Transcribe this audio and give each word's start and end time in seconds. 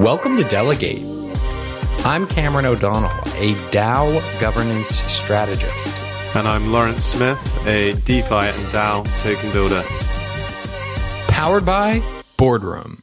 Welcome 0.00 0.38
to 0.38 0.44
Delegate. 0.44 1.02
I'm 2.06 2.26
Cameron 2.26 2.64
O'Donnell, 2.64 3.10
a 3.34 3.54
DAO 3.70 4.40
governance 4.40 5.02
strategist. 5.02 5.94
And 6.34 6.48
I'm 6.48 6.72
Lawrence 6.72 7.04
Smith, 7.04 7.38
a 7.66 7.92
DeFi 7.92 8.34
and 8.34 8.66
DAO 8.72 9.04
token 9.22 9.52
builder. 9.52 9.82
Powered 11.28 11.66
by 11.66 12.00
Boardroom. 12.38 13.02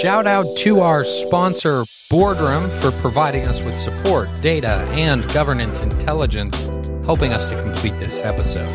Shout 0.00 0.26
out 0.26 0.46
to 0.60 0.80
our 0.80 1.04
sponsor, 1.04 1.84
Boardroom, 2.08 2.70
for 2.80 2.90
providing 3.02 3.46
us 3.46 3.60
with 3.60 3.76
support, 3.76 4.34
data, 4.40 4.88
and 4.92 5.30
governance 5.34 5.82
intelligence, 5.82 6.64
helping 7.04 7.34
us 7.34 7.50
to 7.50 7.62
complete 7.62 7.98
this 7.98 8.22
episode. 8.22 8.70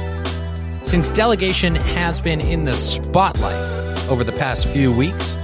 Since 0.84 1.10
delegation 1.10 1.74
has 1.74 2.22
been 2.22 2.42
in 2.42 2.66
the 2.66 2.74
spotlight 2.74 4.08
over 4.08 4.24
the 4.24 4.34
past 4.34 4.68
few 4.68 4.96
weeks, 4.96 5.40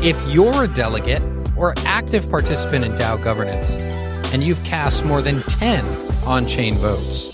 if 0.00 0.24
you're 0.28 0.62
a 0.62 0.68
delegate 0.68 1.20
or 1.58 1.74
active 1.84 2.30
participant 2.30 2.84
in 2.84 2.92
DAO 2.92 3.22
governance 3.22 3.76
and 4.32 4.42
you've 4.42 4.64
cast 4.64 5.04
more 5.04 5.22
than 5.22 5.42
10 5.42 5.84
on 6.26 6.46
chain 6.46 6.74
votes, 6.76 7.30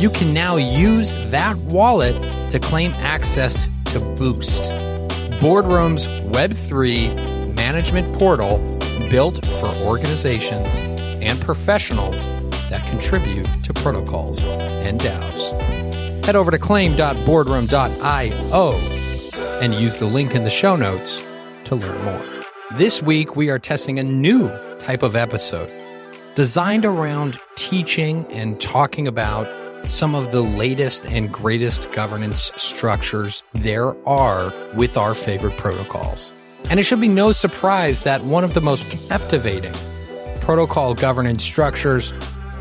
you 0.00 0.10
can 0.10 0.32
now 0.32 0.56
use 0.56 1.14
that 1.30 1.56
wallet 1.70 2.14
to 2.50 2.58
claim 2.58 2.90
access 2.98 3.66
to 3.86 4.00
Boost, 4.00 4.70
Boardroom's 5.40 6.06
Web3 6.32 7.54
management 7.54 8.18
portal 8.18 8.58
built 9.10 9.44
for 9.44 9.68
organizations 9.84 10.68
and 11.20 11.40
professionals 11.40 12.26
that 12.70 12.82
contribute 12.88 13.48
to 13.64 13.72
protocols 13.72 14.44
and 14.44 15.00
DAOs. 15.00 16.24
Head 16.24 16.36
over 16.36 16.50
to 16.50 16.58
claim.boardroom.io 16.58 18.72
and 19.60 19.74
use 19.74 19.98
the 19.98 20.06
link 20.06 20.34
in 20.34 20.44
the 20.44 20.50
show 20.50 20.76
notes 20.76 21.24
to 21.64 21.74
learn 21.74 22.04
more. 22.04 22.37
This 22.72 23.00
week, 23.02 23.34
we 23.34 23.48
are 23.48 23.58
testing 23.58 23.98
a 23.98 24.02
new 24.02 24.50
type 24.78 25.02
of 25.02 25.16
episode 25.16 25.70
designed 26.34 26.84
around 26.84 27.38
teaching 27.56 28.26
and 28.30 28.60
talking 28.60 29.08
about 29.08 29.48
some 29.86 30.14
of 30.14 30.32
the 30.32 30.42
latest 30.42 31.06
and 31.06 31.32
greatest 31.32 31.90
governance 31.92 32.52
structures 32.58 33.42
there 33.54 33.96
are 34.06 34.52
with 34.74 34.98
our 34.98 35.14
favorite 35.14 35.56
protocols. 35.56 36.30
And 36.68 36.78
it 36.78 36.82
should 36.82 37.00
be 37.00 37.08
no 37.08 37.32
surprise 37.32 38.02
that 38.02 38.22
one 38.24 38.44
of 38.44 38.52
the 38.52 38.60
most 38.60 38.84
captivating 39.08 39.72
protocol 40.42 40.92
governance 40.92 41.42
structures 41.42 42.12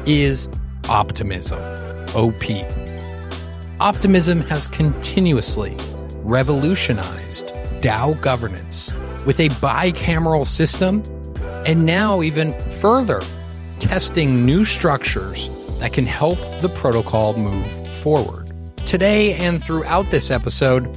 is 0.06 0.48
optimism, 0.88 1.60
OP. 2.16 2.44
Optimism 3.82 4.40
has 4.40 4.70
continuously 4.70 5.76
revolutionized 6.24 7.48
DAO 7.82 8.20
governance 8.22 8.94
with 9.28 9.42
a 9.42 9.50
bicameral 9.50 10.46
system 10.46 11.04
and 11.66 11.86
now 11.86 12.22
even 12.22 12.58
further 12.80 13.22
testing 13.78 14.46
new 14.46 14.64
structures 14.64 15.50
that 15.80 15.92
can 15.92 16.06
help 16.06 16.40
the 16.62 16.70
protocol 16.70 17.38
move 17.38 17.88
forward. 18.00 18.50
Today 18.86 19.34
and 19.34 19.62
throughout 19.62 20.10
this 20.12 20.32
episode, 20.32 20.88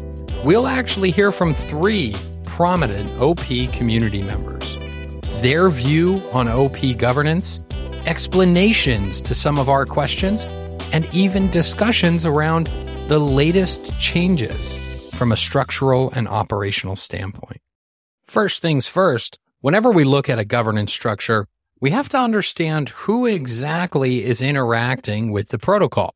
we'll 0.44 0.68
actually 0.68 1.10
hear 1.10 1.32
from 1.32 1.52
three 1.52 2.14
prominent 2.44 3.12
OP 3.20 3.44
community 3.72 4.22
members. 4.22 4.78
Their 5.42 5.68
view 5.68 6.22
on 6.32 6.46
OP 6.46 6.78
governance, 6.98 7.58
explanations 8.06 9.20
to 9.22 9.34
some 9.34 9.58
of 9.58 9.68
our 9.68 9.84
questions, 9.84 10.44
and 10.92 11.04
even 11.12 11.50
discussions 11.50 12.24
around 12.24 12.68
the 13.08 13.18
latest 13.18 13.98
changes 14.00 14.78
from 15.14 15.32
a 15.32 15.36
structural 15.36 16.12
and 16.12 16.28
operational 16.28 16.94
standpoint. 16.94 17.60
First 18.30 18.62
things 18.62 18.86
first, 18.86 19.40
whenever 19.60 19.90
we 19.90 20.04
look 20.04 20.28
at 20.28 20.38
a 20.38 20.44
governance 20.44 20.92
structure, 20.92 21.48
we 21.80 21.90
have 21.90 22.08
to 22.10 22.16
understand 22.16 22.90
who 22.90 23.26
exactly 23.26 24.22
is 24.22 24.40
interacting 24.40 25.32
with 25.32 25.48
the 25.48 25.58
protocol. 25.58 26.14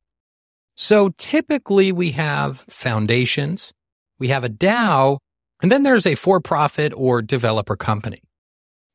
So 0.77 1.09
typically 1.19 1.91
we 1.91 2.13
have 2.13 2.65
foundations, 2.71 3.73
we 4.21 4.29
have 4.29 4.45
a 4.45 4.49
DAO, 4.49 5.19
and 5.61 5.73
then 5.73 5.83
there's 5.83 6.07
a 6.07 6.15
for 6.15 6.41
profit 6.41 6.93
or 6.95 7.21
developer 7.21 7.75
company. 7.75 8.23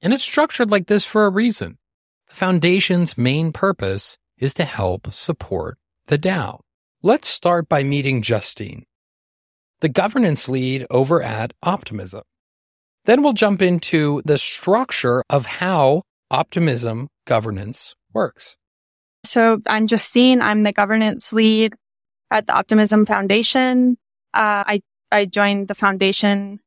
And 0.02 0.14
it's 0.14 0.24
structured 0.24 0.72
like 0.72 0.88
this 0.88 1.04
for 1.04 1.26
a 1.26 1.30
reason. 1.30 1.78
The 2.30 2.36
foundation's 2.36 3.18
main 3.18 3.52
purpose 3.52 4.18
is 4.38 4.54
to 4.54 4.64
help 4.64 5.12
support 5.12 5.78
the 6.08 6.18
DAO. 6.18 6.62
Let's 7.04 7.28
start 7.28 7.68
by 7.68 7.84
meeting 7.84 8.22
Justine, 8.22 8.86
the 9.82 9.90
governance 9.90 10.48
lead 10.48 10.88
over 10.90 11.22
at 11.22 11.52
Optimism. 11.62 12.22
Then 13.06 13.24
we'll 13.24 13.34
jump 13.34 13.62
into 13.62 14.22
the 14.26 14.38
structure 14.38 15.24
of 15.30 15.46
how 15.46 16.04
optimism 16.32 17.08
governance 17.26 17.96
works. 18.14 18.58
So 19.26 19.62
I'm 19.68 19.88
Justine. 19.88 20.42
I'm 20.42 20.64
the 20.64 20.74
governance 20.74 21.34
lead 21.34 21.74
at 22.32 22.48
the 22.48 22.54
Optimism 22.54 23.06
Foundation. 23.06 23.98
Uh, 24.34 24.64
I, 24.66 24.82
I 25.12 25.26
joined 25.26 25.68
the 25.68 25.76
foundation 25.76 26.60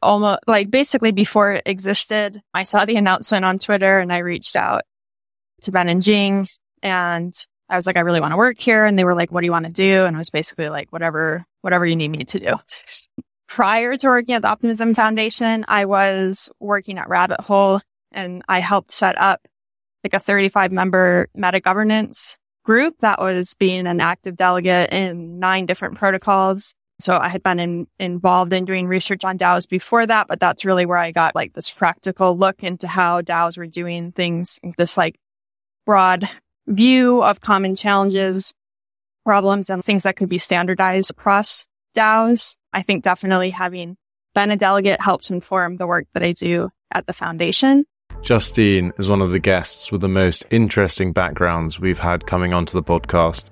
almost 0.00 0.40
like 0.46 0.70
basically 0.70 1.12
before 1.12 1.52
it 1.54 1.62
existed. 1.66 2.40
I 2.54 2.64
saw 2.64 2.84
the 2.84 2.96
announcement 2.96 3.44
on 3.44 3.58
Twitter 3.58 3.98
and 3.98 4.12
I 4.12 4.18
reached 4.18 4.56
out 4.56 4.82
to 5.62 5.72
Ben 5.72 5.88
and 5.88 6.02
Jing 6.02 6.46
and 6.82 7.34
I 7.68 7.76
was 7.76 7.86
like, 7.86 7.96
I 7.96 8.00
really 8.00 8.20
want 8.20 8.32
to 8.32 8.36
work 8.36 8.58
here. 8.58 8.84
And 8.84 8.98
they 8.98 9.04
were 9.04 9.14
like, 9.14 9.30
what 9.30 9.40
do 9.40 9.46
you 9.46 9.52
want 9.52 9.66
to 9.66 9.72
do? 9.72 10.04
And 10.04 10.16
I 10.16 10.18
was 10.18 10.30
basically 10.30 10.68
like, 10.68 10.92
whatever, 10.92 11.44
whatever 11.62 11.86
you 11.86 11.96
need 11.96 12.08
me 12.08 12.24
to 12.24 12.40
do. 12.40 12.54
Prior 13.52 13.94
to 13.98 14.06
working 14.06 14.34
at 14.34 14.40
the 14.40 14.48
Optimism 14.48 14.94
Foundation, 14.94 15.66
I 15.68 15.84
was 15.84 16.50
working 16.58 16.96
at 16.96 17.10
Rabbit 17.10 17.42
Hole 17.42 17.82
and 18.10 18.42
I 18.48 18.60
helped 18.60 18.92
set 18.92 19.20
up 19.20 19.46
like 20.02 20.14
a 20.14 20.18
35 20.18 20.72
member 20.72 21.28
meta 21.34 21.60
governance 21.60 22.38
group 22.64 22.94
that 23.00 23.20
was 23.20 23.52
being 23.52 23.86
an 23.86 24.00
active 24.00 24.36
delegate 24.36 24.90
in 24.90 25.38
nine 25.38 25.66
different 25.66 25.98
protocols. 25.98 26.72
So 26.98 27.18
I 27.18 27.28
had 27.28 27.42
been 27.42 27.60
in, 27.60 27.86
involved 28.00 28.54
in 28.54 28.64
doing 28.64 28.86
research 28.86 29.22
on 29.22 29.36
DAOs 29.36 29.68
before 29.68 30.06
that, 30.06 30.28
but 30.28 30.40
that's 30.40 30.64
really 30.64 30.86
where 30.86 30.96
I 30.96 31.10
got 31.10 31.34
like 31.34 31.52
this 31.52 31.68
practical 31.68 32.34
look 32.34 32.64
into 32.64 32.88
how 32.88 33.20
DAOs 33.20 33.58
were 33.58 33.66
doing 33.66 34.12
things, 34.12 34.60
this 34.78 34.96
like 34.96 35.16
broad 35.84 36.26
view 36.66 37.22
of 37.22 37.42
common 37.42 37.74
challenges, 37.74 38.54
problems 39.26 39.68
and 39.68 39.84
things 39.84 40.04
that 40.04 40.16
could 40.16 40.30
be 40.30 40.38
standardized 40.38 41.10
across 41.10 41.68
DAOs. 41.92 42.56
I 42.72 42.82
think 42.82 43.02
definitely 43.02 43.50
having 43.50 43.96
been 44.34 44.50
a 44.50 44.56
delegate 44.56 45.00
helps 45.00 45.30
inform 45.30 45.76
the 45.76 45.86
work 45.86 46.06
that 46.14 46.22
I 46.22 46.32
do 46.32 46.70
at 46.90 47.06
the 47.06 47.12
foundation. 47.12 47.84
Justine 48.22 48.92
is 48.98 49.08
one 49.08 49.20
of 49.20 49.32
the 49.32 49.38
guests 49.38 49.90
with 49.90 50.00
the 50.00 50.08
most 50.08 50.44
interesting 50.50 51.12
backgrounds 51.12 51.80
we've 51.80 51.98
had 51.98 52.26
coming 52.26 52.54
onto 52.54 52.72
the 52.72 52.82
podcast. 52.82 53.50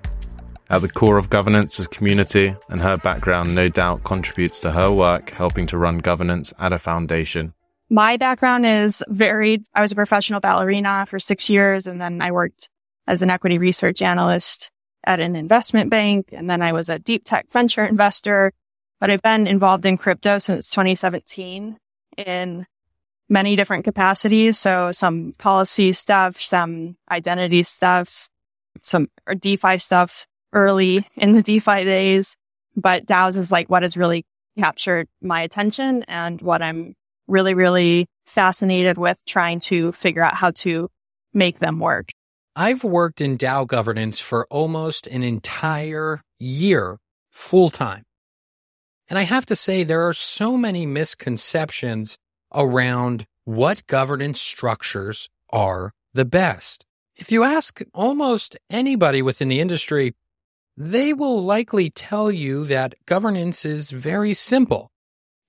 At 0.69 0.81
the 0.81 0.89
core 0.89 1.17
of 1.17 1.29
governance 1.29 1.79
is 1.79 1.87
community, 1.87 2.55
and 2.69 2.79
her 2.79 2.95
background 2.97 3.53
no 3.53 3.67
doubt 3.67 4.05
contributes 4.05 4.61
to 4.61 4.71
her 4.71 4.89
work 4.89 5.31
helping 5.31 5.67
to 5.67 5.77
run 5.77 5.97
governance 5.97 6.53
at 6.59 6.71
a 6.71 6.79
foundation. 6.79 7.53
My 7.89 8.15
background 8.15 8.65
is 8.65 9.03
varied. 9.09 9.63
I 9.75 9.81
was 9.81 9.91
a 9.91 9.95
professional 9.95 10.39
ballerina 10.39 11.05
for 11.09 11.19
six 11.19 11.49
years, 11.49 11.87
and 11.87 11.99
then 11.99 12.21
I 12.21 12.31
worked 12.31 12.69
as 13.05 13.21
an 13.21 13.29
equity 13.29 13.57
research 13.57 14.01
analyst 14.01 14.71
at 15.03 15.19
an 15.19 15.35
investment 15.35 15.89
bank, 15.89 16.29
and 16.31 16.49
then 16.49 16.61
I 16.61 16.73
was 16.73 16.89
a 16.89 16.99
deep 16.99 17.23
tech 17.23 17.51
venture 17.51 17.85
investor. 17.85 18.51
But 18.99 19.09
I've 19.09 19.21
been 19.21 19.47
involved 19.47 19.85
in 19.85 19.97
crypto 19.97 20.37
since 20.37 20.69
2017 20.69 21.77
in 22.17 22.67
many 23.29 23.55
different 23.55 23.83
capacities. 23.83 24.59
So 24.59 24.91
some 24.91 25.33
policy 25.39 25.93
stuff, 25.93 26.39
some 26.39 26.97
identity 27.09 27.63
stuff, 27.63 28.29
some 28.81 29.07
or 29.25 29.33
DeFi 29.33 29.79
stuff 29.79 30.27
early 30.53 31.05
in 31.15 31.31
the 31.31 31.41
DeFi 31.41 31.83
days. 31.83 32.35
But 32.75 33.05
DAOs 33.05 33.37
is 33.37 33.51
like 33.51 33.69
what 33.69 33.81
has 33.81 33.97
really 33.97 34.23
captured 34.59 35.07
my 35.21 35.41
attention 35.41 36.03
and 36.03 36.41
what 36.41 36.61
I'm 36.61 36.93
really, 37.27 37.53
really 37.53 38.07
fascinated 38.25 38.97
with 38.97 39.19
trying 39.25 39.59
to 39.61 39.91
figure 39.93 40.23
out 40.23 40.35
how 40.35 40.51
to 40.51 40.89
make 41.33 41.59
them 41.59 41.79
work. 41.79 42.09
I've 42.55 42.83
worked 42.83 43.21
in 43.21 43.37
DAO 43.37 43.65
governance 43.65 44.19
for 44.19 44.45
almost 44.49 45.07
an 45.07 45.23
entire 45.23 46.21
year 46.37 46.97
full 47.29 47.69
time. 47.69 48.03
And 49.09 49.17
I 49.17 49.23
have 49.23 49.45
to 49.47 49.55
say, 49.55 49.83
there 49.83 50.07
are 50.07 50.13
so 50.13 50.57
many 50.57 50.85
misconceptions 50.85 52.17
around 52.53 53.25
what 53.45 53.87
governance 53.87 54.41
structures 54.41 55.29
are 55.49 55.93
the 56.13 56.25
best. 56.25 56.85
If 57.15 57.31
you 57.31 57.43
ask 57.43 57.81
almost 57.93 58.57
anybody 58.69 59.21
within 59.21 59.47
the 59.47 59.59
industry, 59.59 60.15
they 60.75 61.13
will 61.13 61.43
likely 61.43 61.89
tell 61.89 62.31
you 62.31 62.65
that 62.65 62.95
governance 63.05 63.65
is 63.65 63.91
very 63.91 64.33
simple. 64.33 64.91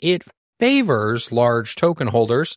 It 0.00 0.22
favors 0.60 1.32
large 1.32 1.74
token 1.74 2.08
holders 2.08 2.56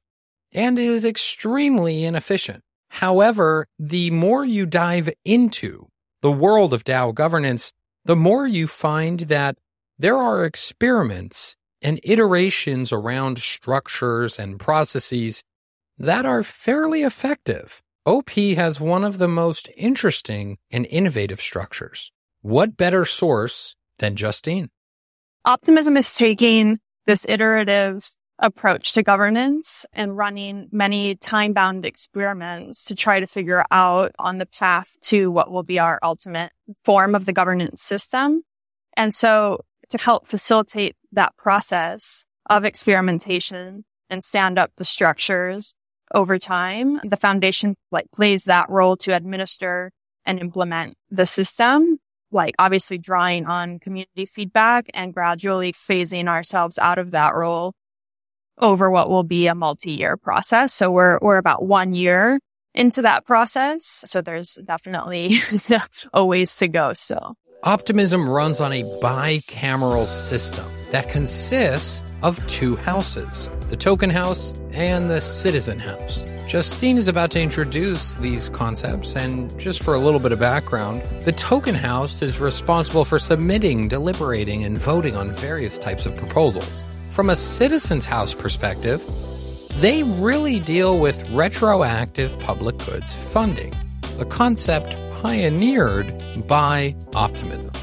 and 0.53 0.77
is 0.77 1.05
extremely 1.05 2.03
inefficient. 2.03 2.64
However, 2.95 3.67
the 3.77 4.09
more 4.11 4.45
you 4.45 4.65
dive 4.65 5.09
into 5.25 5.89
the 6.21 6.31
world 6.31 6.73
of 6.73 6.85
DAO 6.85 7.13
governance, 7.13 7.73
the 8.05 8.15
more 8.15 8.47
you 8.47 8.67
find 8.67 9.19
that 9.21 9.57
there 9.99 10.15
are 10.15 10.45
experiments 10.45 11.57
and 11.81 11.99
iterations 12.03 12.93
around 12.93 13.39
structures 13.39 14.39
and 14.39 14.61
processes 14.61 15.43
that 15.97 16.25
are 16.25 16.41
fairly 16.41 17.03
effective. 17.03 17.81
OP 18.05 18.29
has 18.29 18.79
one 18.79 19.03
of 19.03 19.17
the 19.17 19.27
most 19.27 19.67
interesting 19.75 20.57
and 20.71 20.85
innovative 20.85 21.41
structures. 21.41 22.13
What 22.43 22.77
better 22.77 23.03
source 23.03 23.75
than 23.99 24.15
Justine? 24.15 24.69
Optimism 25.43 25.97
is 25.97 26.15
taking 26.15 26.79
this 27.07 27.25
iterative 27.27 28.09
approach 28.39 28.93
to 28.93 29.03
governance 29.03 29.85
and 29.93 30.17
running 30.17 30.67
many 30.71 31.15
time 31.15 31.53
bound 31.53 31.85
experiments 31.85 32.83
to 32.85 32.95
try 32.95 33.19
to 33.19 33.27
figure 33.27 33.63
out 33.71 34.11
on 34.19 34.37
the 34.37 34.45
path 34.45 34.95
to 35.01 35.31
what 35.31 35.51
will 35.51 35.63
be 35.63 35.79
our 35.79 35.99
ultimate 36.03 36.51
form 36.83 37.15
of 37.15 37.25
the 37.25 37.33
governance 37.33 37.81
system. 37.81 38.43
And 38.97 39.13
so 39.13 39.61
to 39.89 39.97
help 39.97 40.27
facilitate 40.27 40.95
that 41.11 41.35
process 41.37 42.25
of 42.49 42.65
experimentation 42.65 43.85
and 44.09 44.23
stand 44.23 44.59
up 44.59 44.71
the 44.75 44.83
structures 44.83 45.73
over 46.13 46.37
time, 46.37 46.99
the 47.03 47.17
foundation 47.17 47.75
like 47.91 48.05
plays 48.13 48.45
that 48.45 48.69
role 48.69 48.97
to 48.97 49.15
administer 49.15 49.91
and 50.25 50.39
implement 50.39 50.95
the 51.09 51.25
system 51.25 51.99
like 52.31 52.55
obviously 52.59 52.97
drawing 52.97 53.45
on 53.45 53.79
community 53.79 54.25
feedback 54.25 54.89
and 54.93 55.13
gradually 55.13 55.71
phasing 55.71 56.27
ourselves 56.27 56.77
out 56.77 56.97
of 56.97 57.11
that 57.11 57.33
role 57.33 57.73
over 58.59 58.89
what 58.89 59.09
will 59.09 59.23
be 59.23 59.47
a 59.47 59.55
multi-year 59.55 60.17
process. 60.17 60.73
So 60.73 60.91
we're, 60.91 61.19
we're 61.21 61.37
about 61.37 61.63
one 61.63 61.93
year 61.93 62.39
into 62.73 63.01
that 63.03 63.25
process. 63.25 64.03
So 64.05 64.21
there's 64.21 64.57
definitely 64.65 65.33
a 66.13 66.25
ways 66.25 66.55
to 66.57 66.67
go 66.67 66.93
still. 66.93 67.35
Optimism 67.63 68.29
runs 68.29 68.61
on 68.61 68.71
a 68.73 68.83
bicameral 69.01 70.05
system 70.07 70.65
that 70.91 71.09
consists 71.09 72.13
of 72.21 72.45
two 72.47 72.75
houses, 72.75 73.49
the 73.69 73.75
token 73.75 74.09
house 74.09 74.53
and 74.71 75.09
the 75.09 75.19
citizen 75.19 75.79
house. 75.79 76.25
Justine 76.45 76.97
is 76.97 77.07
about 77.07 77.31
to 77.31 77.41
introduce 77.41 78.15
these 78.15 78.49
concepts, 78.49 79.15
and 79.15 79.57
just 79.59 79.81
for 79.81 79.95
a 79.95 79.99
little 79.99 80.19
bit 80.19 80.31
of 80.31 80.39
background, 80.39 81.01
the 81.25 81.31
Token 81.31 81.73
House 81.73 82.21
is 82.21 82.39
responsible 82.39 83.03
for 83.03 83.17
submitting, 83.17 83.87
deliberating, 83.87 84.63
and 84.63 84.77
voting 84.77 85.15
on 85.15 85.31
various 85.31 85.79
types 85.79 86.05
of 86.05 86.15
proposals. 86.15 86.83
From 87.15 87.29
a 87.29 87.35
Citizens 87.37 88.03
House 88.03 88.33
perspective, 88.33 89.01
they 89.79 90.03
really 90.03 90.59
deal 90.59 90.99
with 90.99 91.31
retroactive 91.31 92.37
public 92.39 92.77
goods 92.79 93.13
funding, 93.13 93.71
a 94.19 94.25
concept 94.25 95.01
pioneered 95.21 96.13
by 96.45 96.93
Optimism. 97.15 97.74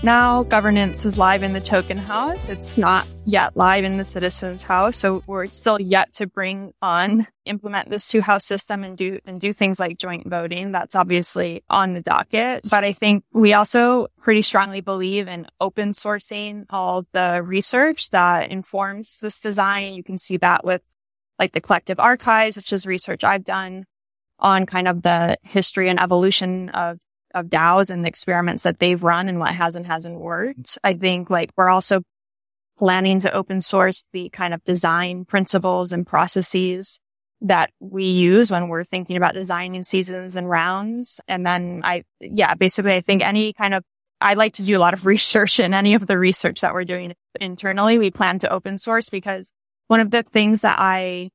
Now 0.00 0.44
governance 0.44 1.04
is 1.04 1.18
live 1.18 1.42
in 1.42 1.54
the 1.54 1.60
token 1.60 1.98
house. 1.98 2.48
It's 2.48 2.78
not 2.78 3.04
yet 3.26 3.56
live 3.56 3.84
in 3.84 3.98
the 3.98 4.04
citizens 4.04 4.62
house. 4.62 4.96
So 4.96 5.24
we're 5.26 5.46
still 5.46 5.80
yet 5.80 6.12
to 6.14 6.28
bring 6.28 6.72
on, 6.80 7.26
implement 7.44 7.90
this 7.90 8.08
two 8.08 8.20
house 8.20 8.46
system 8.46 8.84
and 8.84 8.96
do, 8.96 9.18
and 9.24 9.40
do 9.40 9.52
things 9.52 9.80
like 9.80 9.98
joint 9.98 10.28
voting. 10.28 10.70
That's 10.70 10.94
obviously 10.94 11.64
on 11.68 11.94
the 11.94 12.00
docket. 12.00 12.70
But 12.70 12.84
I 12.84 12.92
think 12.92 13.24
we 13.32 13.54
also 13.54 14.06
pretty 14.22 14.42
strongly 14.42 14.82
believe 14.82 15.26
in 15.26 15.48
open 15.60 15.92
sourcing 15.92 16.66
all 16.70 17.04
the 17.12 17.42
research 17.44 18.10
that 18.10 18.52
informs 18.52 19.18
this 19.20 19.40
design. 19.40 19.94
You 19.94 20.04
can 20.04 20.16
see 20.16 20.36
that 20.36 20.64
with 20.64 20.82
like 21.40 21.52
the 21.52 21.60
collective 21.60 21.98
archives, 21.98 22.56
which 22.56 22.72
is 22.72 22.86
research 22.86 23.24
I've 23.24 23.44
done 23.44 23.84
on 24.38 24.64
kind 24.64 24.86
of 24.86 25.02
the 25.02 25.38
history 25.42 25.88
and 25.88 25.98
evolution 25.98 26.68
of 26.68 26.98
of 27.38 27.46
DAOs 27.46 27.90
and 27.90 28.04
the 28.04 28.08
experiments 28.08 28.62
that 28.62 28.78
they've 28.78 29.02
run 29.02 29.28
and 29.28 29.38
what 29.38 29.54
has 29.54 29.74
and 29.74 29.86
hasn't 29.86 30.20
worked. 30.20 30.78
I 30.82 30.94
think 30.94 31.30
like 31.30 31.50
we're 31.56 31.68
also 31.68 32.02
planning 32.78 33.18
to 33.20 33.32
open 33.32 33.60
source 33.60 34.04
the 34.12 34.28
kind 34.30 34.54
of 34.54 34.62
design 34.64 35.24
principles 35.24 35.92
and 35.92 36.06
processes 36.06 37.00
that 37.40 37.70
we 37.80 38.04
use 38.04 38.50
when 38.50 38.68
we're 38.68 38.84
thinking 38.84 39.16
about 39.16 39.34
designing 39.34 39.84
seasons 39.84 40.36
and 40.36 40.48
rounds. 40.48 41.20
And 41.28 41.46
then 41.46 41.82
I, 41.84 42.04
yeah, 42.20 42.54
basically 42.54 42.94
I 42.94 43.00
think 43.00 43.22
any 43.22 43.52
kind 43.52 43.74
of, 43.74 43.84
I 44.20 44.34
like 44.34 44.54
to 44.54 44.64
do 44.64 44.76
a 44.76 44.80
lot 44.80 44.94
of 44.94 45.06
research 45.06 45.60
in 45.60 45.74
any 45.74 45.94
of 45.94 46.06
the 46.06 46.18
research 46.18 46.60
that 46.60 46.74
we're 46.74 46.84
doing 46.84 47.14
internally. 47.40 47.98
We 47.98 48.10
plan 48.10 48.38
to 48.40 48.52
open 48.52 48.78
source 48.78 49.08
because 49.08 49.52
one 49.86 50.00
of 50.00 50.10
the 50.10 50.22
things 50.22 50.62
that 50.62 50.78
I 50.78 51.30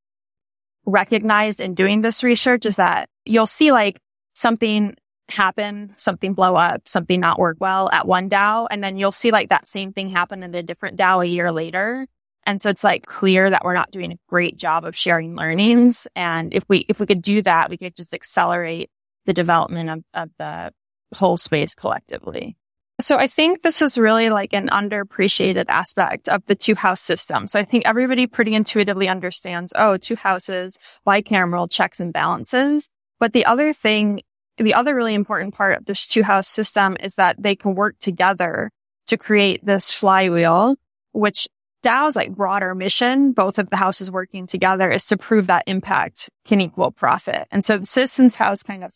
recognized 0.86 1.62
in 1.62 1.76
doing 1.76 2.02
this 2.02 2.24
research 2.24 2.66
is 2.66 2.76
that 2.76 3.08
you'll 3.26 3.48
see 3.48 3.72
like 3.72 3.98
something 4.34 4.96
happen, 5.30 5.94
something 5.98 6.34
blow 6.34 6.56
up, 6.56 6.88
something 6.88 7.20
not 7.20 7.40
work 7.40 7.58
well 7.60 7.90
at 7.92 8.08
one 8.08 8.30
DAO. 8.30 8.68
And 8.70 8.84
then 8.84 8.98
you'll 8.98 9.12
see 9.12 9.32
like 9.32 9.50
that 9.50 9.68
same 9.68 9.94
thing 9.94 10.10
happen 10.10 10.44
in 10.44 10.54
a 10.54 10.64
different 10.64 10.98
DAO 10.98 11.24
a 11.24 11.28
year 11.28 11.52
later. 11.52 12.08
And 12.46 12.62
so 12.62 12.70
it's 12.70 12.84
like 12.84 13.06
clear 13.06 13.50
that 13.50 13.64
we're 13.64 13.74
not 13.74 13.92
doing 13.92 14.12
a 14.12 14.18
great 14.28 14.58
job 14.58 14.84
of 14.84 14.96
sharing 14.96 15.36
learnings. 15.36 16.08
And 16.16 16.54
if 16.54 16.64
we, 16.68 16.86
if 16.90 17.00
we 17.00 17.06
could 17.06 17.22
do 17.22 17.42
that, 17.44 17.70
we 17.70 17.78
could 17.78 17.96
just 17.96 18.14
accelerate 18.14 18.90
the 19.26 19.34
development 19.34 19.90
of, 19.90 20.04
of 20.14 20.30
the 20.38 20.72
whole 21.16 21.38
space 21.38 21.74
collectively. 21.74 22.58
So 23.02 23.18
I 23.18 23.28
think 23.28 23.64
this 23.64 23.82
is 23.82 23.98
really 23.98 24.30
like 24.30 24.54
an 24.54 24.70
underappreciated 24.70 25.66
aspect 25.68 26.30
of 26.30 26.46
the 26.46 26.56
two 26.56 26.76
house 26.76 27.02
system. 27.02 27.48
So 27.48 27.60
I 27.60 27.64
think 27.64 27.88
everybody 27.88 28.28
pretty 28.28 28.54
intuitively 28.54 29.08
understands, 29.08 29.74
oh, 29.76 29.98
two 29.98 30.16
houses, 30.16 30.78
bicameral 31.08 31.72
checks 31.72 32.00
and 32.00 32.14
balances. 32.14 32.90
But 33.20 33.34
the 33.34 33.46
other 33.46 33.74
thing 33.74 34.22
the 34.58 34.74
other 34.74 34.96
really 34.96 35.14
important 35.14 35.54
part 35.54 35.78
of 35.78 35.86
this 35.86 36.08
two 36.08 36.24
house 36.24 36.48
system 36.48 36.98
is 37.00 37.16
that 37.16 37.42
they 37.42 37.56
can 37.56 37.76
work 37.76 37.98
together 38.00 38.72
to 39.08 39.18
create 39.18 39.66
this 39.66 39.92
flywheel, 39.92 40.76
which 41.12 41.48
DAO's 41.82 42.16
like 42.16 42.36
broader 42.36 42.74
mission, 42.74 43.34
both 43.34 43.60
of 43.60 43.70
the 43.70 43.76
houses 43.76 44.10
working 44.10 44.48
together 44.48 44.90
is 44.90 45.06
to 45.08 45.18
prove 45.18 45.48
that 45.48 45.64
impact 45.68 46.30
can 46.46 46.62
equal 46.62 46.92
profit. 46.92 47.48
And 47.52 47.64
so 47.64 47.78
the 47.78 47.86
Citizens 47.86 48.36
House 48.36 48.64
kind 48.64 48.84
of 48.84 48.94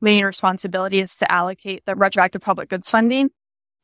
main 0.00 0.24
responsibility 0.24 1.00
is 1.00 1.16
to 1.16 1.30
allocate 1.30 1.84
the 1.86 1.94
retroactive 1.94 2.42
public 2.42 2.68
goods 2.68 2.90
funding 2.90 3.30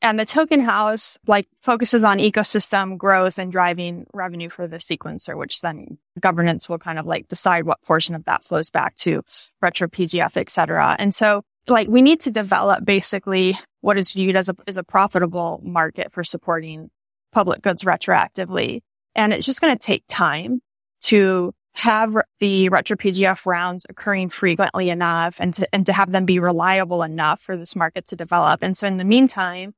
and 0.02 0.18
the 0.18 0.24
token 0.24 0.60
house 0.60 1.18
like 1.26 1.46
focuses 1.60 2.04
on 2.04 2.18
ecosystem 2.18 2.96
growth 2.96 3.38
and 3.38 3.52
driving 3.52 4.06
revenue 4.14 4.48
for 4.48 4.66
the 4.66 4.78
sequencer, 4.78 5.36
which 5.36 5.60
then 5.60 5.98
governance 6.18 6.68
will 6.68 6.78
kind 6.78 6.98
of 6.98 7.06
like 7.06 7.28
decide 7.28 7.64
what 7.64 7.82
portion 7.82 8.14
of 8.14 8.24
that 8.24 8.44
flows 8.44 8.70
back 8.70 8.94
to 8.96 9.22
retro 9.60 9.88
PGF, 9.88 10.36
et 10.36 10.50
cetera. 10.50 10.96
And 10.98 11.14
so 11.14 11.42
like 11.68 11.88
we 11.88 12.02
need 12.02 12.20
to 12.22 12.30
develop 12.30 12.84
basically 12.84 13.58
what 13.82 13.98
is 13.98 14.12
viewed 14.12 14.36
as 14.36 14.48
a, 14.48 14.56
as 14.66 14.76
a 14.76 14.84
profitable 14.84 15.60
market 15.62 16.12
for 16.12 16.24
supporting 16.24 16.90
public 17.32 17.62
goods 17.62 17.82
retroactively. 17.82 18.80
And 19.14 19.32
it's 19.32 19.46
just 19.46 19.60
going 19.60 19.76
to 19.76 19.86
take 19.86 20.04
time 20.08 20.60
to 21.02 21.52
have 21.74 22.16
the 22.40 22.68
retro 22.68 22.96
PGF 22.96 23.46
rounds 23.46 23.86
occurring 23.88 24.28
frequently 24.28 24.90
enough 24.90 25.36
and 25.38 25.54
to, 25.54 25.74
and 25.74 25.86
to 25.86 25.92
have 25.92 26.10
them 26.10 26.24
be 26.24 26.38
reliable 26.38 27.02
enough 27.02 27.40
for 27.40 27.56
this 27.56 27.76
market 27.76 28.06
to 28.08 28.16
develop. 28.16 28.62
And 28.62 28.76
so 28.76 28.86
in 28.86 28.96
the 28.96 29.04
meantime, 29.04 29.74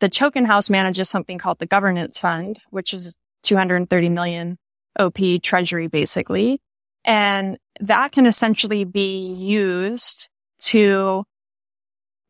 the 0.00 0.08
Token 0.08 0.44
House 0.44 0.68
manages 0.68 1.08
something 1.08 1.38
called 1.38 1.58
the 1.58 1.66
Governance 1.66 2.18
Fund, 2.18 2.60
which 2.70 2.92
is 2.92 3.14
230 3.44 4.08
million 4.08 4.58
OP 4.98 5.18
treasury, 5.42 5.86
basically. 5.86 6.60
And 7.04 7.58
that 7.80 8.12
can 8.12 8.26
essentially 8.26 8.84
be 8.84 9.26
used 9.34 10.28
to 10.60 11.24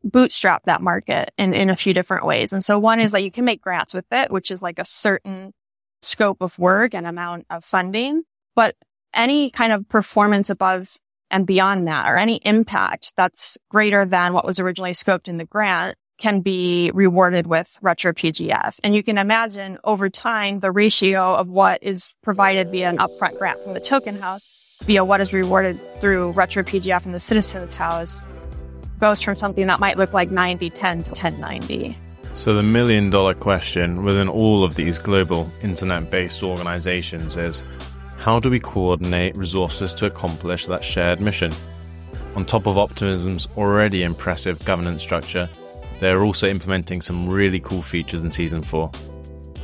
bootstrap 0.03 0.63
that 0.65 0.81
market 0.81 1.31
in, 1.37 1.53
in 1.53 1.69
a 1.69 1.75
few 1.75 1.93
different 1.93 2.25
ways. 2.25 2.53
And 2.53 2.63
so 2.63 2.77
one 2.77 2.99
is 2.99 3.11
that 3.11 3.23
you 3.23 3.31
can 3.31 3.45
make 3.45 3.61
grants 3.61 3.93
with 3.93 4.05
it, 4.11 4.31
which 4.31 4.51
is 4.51 4.61
like 4.61 4.77
a 4.77 4.85
certain 4.85 5.53
scope 6.01 6.41
of 6.41 6.59
work 6.59 6.93
and 6.93 7.07
amount 7.07 7.45
of 7.49 7.63
funding. 7.63 8.23
But 8.55 8.75
any 9.13 9.49
kind 9.49 9.73
of 9.73 9.87
performance 9.89 10.49
above 10.49 10.97
and 11.31 11.47
beyond 11.47 11.87
that 11.87 12.07
or 12.07 12.17
any 12.17 12.37
impact 12.43 13.13
that's 13.17 13.57
greater 13.69 14.05
than 14.05 14.33
what 14.33 14.45
was 14.45 14.59
originally 14.59 14.91
scoped 14.91 15.27
in 15.27 15.37
the 15.37 15.45
grant 15.45 15.97
can 16.17 16.41
be 16.41 16.91
rewarded 16.93 17.47
with 17.47 17.77
retro 17.81 18.13
PGF. 18.13 18.79
And 18.83 18.95
you 18.95 19.03
can 19.03 19.17
imagine 19.17 19.77
over 19.83 20.09
time, 20.09 20.59
the 20.59 20.71
ratio 20.71 21.35
of 21.35 21.47
what 21.47 21.81
is 21.81 22.15
provided 22.23 22.71
via 22.71 22.89
an 22.89 22.97
upfront 22.97 23.37
grant 23.37 23.61
from 23.61 23.73
the 23.73 23.79
token 23.79 24.15
house 24.15 24.51
via 24.83 25.03
what 25.03 25.21
is 25.21 25.33
rewarded 25.33 25.79
through 25.99 26.31
retro 26.31 26.63
PGF 26.63 27.05
in 27.05 27.11
the 27.11 27.19
citizens 27.19 27.73
house 27.73 28.21
goes 28.99 29.21
from 29.21 29.35
something 29.35 29.67
that 29.67 29.79
might 29.79 29.97
look 29.97 30.13
like 30.13 30.31
90 30.31 30.69
10 30.69 31.03
to 31.03 31.11
10 31.11 31.39
90. 31.39 31.97
So, 32.33 32.53
the 32.53 32.63
million 32.63 33.09
dollar 33.09 33.33
question 33.33 34.03
within 34.03 34.27
all 34.27 34.63
of 34.63 34.75
these 34.75 34.99
global 34.99 35.49
internet 35.61 36.09
based 36.09 36.43
organizations 36.43 37.37
is 37.37 37.63
how 38.17 38.39
do 38.39 38.49
we 38.49 38.59
coordinate 38.59 39.37
resources 39.37 39.93
to 39.95 40.05
accomplish 40.05 40.65
that 40.65 40.83
shared 40.83 41.21
mission? 41.21 41.51
On 42.35 42.43
top 42.43 42.67
of 42.67 42.77
Optimism's 42.77 43.47
already 43.55 44.03
impressive 44.03 44.63
governance 44.65 45.01
structure, 45.01 45.47
they're 45.99 46.23
also 46.23 46.47
implementing 46.47 47.01
some 47.01 47.27
really 47.27 47.59
cool 47.59 47.81
features 47.81 48.23
in 48.23 48.31
Season 48.31 48.61
4. 48.61 48.91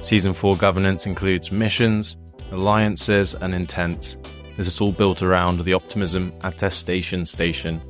Season 0.01 0.33
4 0.33 0.55
governance 0.55 1.05
includes 1.05 1.51
missions, 1.51 2.17
alliances, 2.51 3.35
and 3.35 3.53
intents. 3.53 4.17
This 4.57 4.67
is 4.67 4.81
all 4.81 4.91
built 4.91 5.21
around 5.21 5.59
the 5.59 5.73
Optimism 5.73 6.33
Attestation 6.43 7.25
Station. 7.25 7.81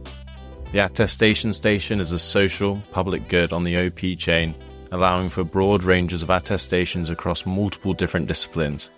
The 0.71 0.85
Attestation 0.85 1.53
Station 1.53 1.99
is 1.99 2.11
a 2.11 2.19
social, 2.19 2.81
public 2.91 3.27
good 3.27 3.51
on 3.51 3.63
the 3.63 3.87
OP 3.87 4.17
chain, 4.17 4.55
allowing 4.91 5.29
for 5.29 5.43
broad 5.43 5.83
ranges 5.83 6.21
of 6.21 6.29
attestations 6.29 7.09
across 7.09 7.45
multiple 7.45 7.93
different 7.93 8.27
disciplines. 8.27 8.91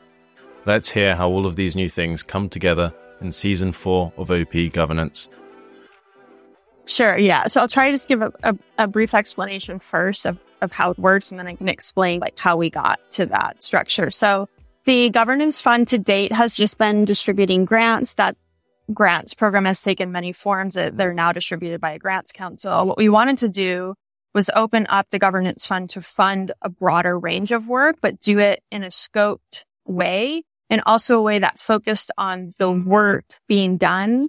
Let's 0.66 0.90
hear 0.90 1.16
how 1.16 1.30
all 1.30 1.46
of 1.46 1.56
these 1.56 1.76
new 1.76 1.90
things 1.90 2.24
come 2.24 2.50
together 2.50 2.94
in 3.22 3.32
season 3.32 3.72
four 3.72 4.14
of 4.18 4.32
OP 4.32 4.54
Governance. 4.72 5.30
Sure. 6.86 7.18
Yeah. 7.18 7.48
So 7.48 7.62
I'll 7.62 7.68
try 7.68 7.88
to 7.88 7.94
just 7.94 8.08
give 8.08 8.22
a, 8.22 8.32
a, 8.44 8.58
a, 8.80 8.88
brief 8.88 9.14
explanation 9.14 9.80
first 9.80 10.26
of, 10.26 10.38
of 10.62 10.72
how 10.72 10.92
it 10.92 11.00
works, 11.00 11.32
and 11.32 11.40
then 11.40 11.48
I 11.48 11.56
can 11.56 11.70
explain 11.70 12.20
like 12.20 12.38
how 12.38 12.58
we 12.58 12.70
got 12.70 13.00
to 13.12 13.26
that 13.28 13.64
structure. 13.64 14.12
So 14.12 14.50
the 14.86 15.10
governance 15.10 15.62
fund 15.62 15.88
to 15.90 15.98
date 15.98 16.34
has 16.34 16.56
just 16.56 16.78
been 16.78 17.06
distributing 17.06 17.64
grants. 17.64 18.16
That 18.16 18.36
grants 18.94 19.34
program 19.34 19.66
has 19.66 19.82
taken 19.82 20.12
many 20.12 20.34
forms. 20.34 20.76
They're 20.76 21.14
now 21.14 21.32
distributed 21.32 21.80
by 21.80 21.92
a 21.92 22.00
grants 22.00 22.34
council. 22.34 22.86
What 22.86 22.98
we 22.98 23.08
wanted 23.08 23.38
to 23.40 23.50
do 23.50 23.96
was 24.34 24.50
open 24.56 24.88
up 24.90 25.08
the 25.10 25.20
governance 25.20 25.66
fund 25.66 25.90
to 25.92 26.02
fund 26.02 26.52
a 26.62 26.70
broader 26.70 27.18
range 27.18 27.52
of 27.52 27.68
work, 27.68 27.98
but 28.02 28.20
do 28.20 28.40
it 28.40 28.62
in 28.72 28.84
a 28.84 28.88
scoped 28.88 29.64
way 29.86 30.44
and 30.70 30.82
also 30.86 31.18
a 31.18 31.22
way 31.22 31.40
that 31.40 31.60
focused 31.60 32.12
on 32.18 32.52
the 32.58 32.72
work 32.72 33.26
being 33.48 33.78
done, 33.78 34.28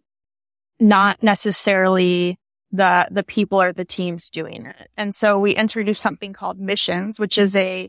not 0.78 1.22
necessarily 1.22 2.38
the, 2.74 3.06
the 3.10 3.22
people 3.22 3.60
or 3.60 3.72
the 3.72 3.84
teams 3.84 4.28
doing 4.30 4.66
it. 4.66 4.90
And 4.96 5.14
so 5.14 5.38
we 5.38 5.54
introduced 5.54 6.02
something 6.02 6.32
called 6.32 6.58
missions, 6.58 7.20
which 7.20 7.38
is 7.38 7.54
a 7.54 7.88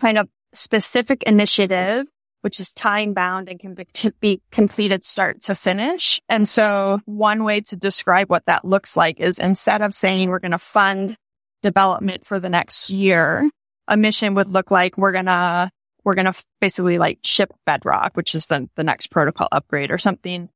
kind 0.00 0.16
of 0.16 0.28
specific 0.52 1.24
initiative, 1.24 2.06
which 2.42 2.60
is 2.60 2.72
time 2.72 3.14
bound 3.14 3.48
and 3.48 3.58
can 3.58 3.76
be 4.20 4.40
completed 4.52 5.04
start 5.04 5.40
to 5.42 5.56
finish. 5.56 6.20
And 6.28 6.48
so 6.48 7.00
one 7.04 7.42
way 7.42 7.60
to 7.62 7.76
describe 7.76 8.30
what 8.30 8.46
that 8.46 8.64
looks 8.64 8.96
like 8.96 9.18
is 9.18 9.40
instead 9.40 9.82
of 9.82 9.92
saying 9.92 10.28
we're 10.28 10.38
going 10.38 10.52
to 10.52 10.58
fund 10.58 11.16
development 11.60 12.24
for 12.24 12.38
the 12.38 12.48
next 12.48 12.90
year, 12.90 13.50
a 13.88 13.96
mission 13.96 14.34
would 14.36 14.48
look 14.48 14.70
like 14.70 14.96
we're 14.96 15.12
going 15.12 15.26
to 15.26 15.68
we're 16.04 16.14
going 16.14 16.32
to 16.32 16.44
basically 16.60 16.96
like 16.96 17.18
ship 17.24 17.52
bedrock, 17.66 18.16
which 18.16 18.34
is 18.34 18.46
the, 18.46 18.70
the 18.76 18.84
next 18.84 19.08
protocol 19.08 19.48
upgrade 19.52 19.90
or 19.90 19.98
something 19.98 20.48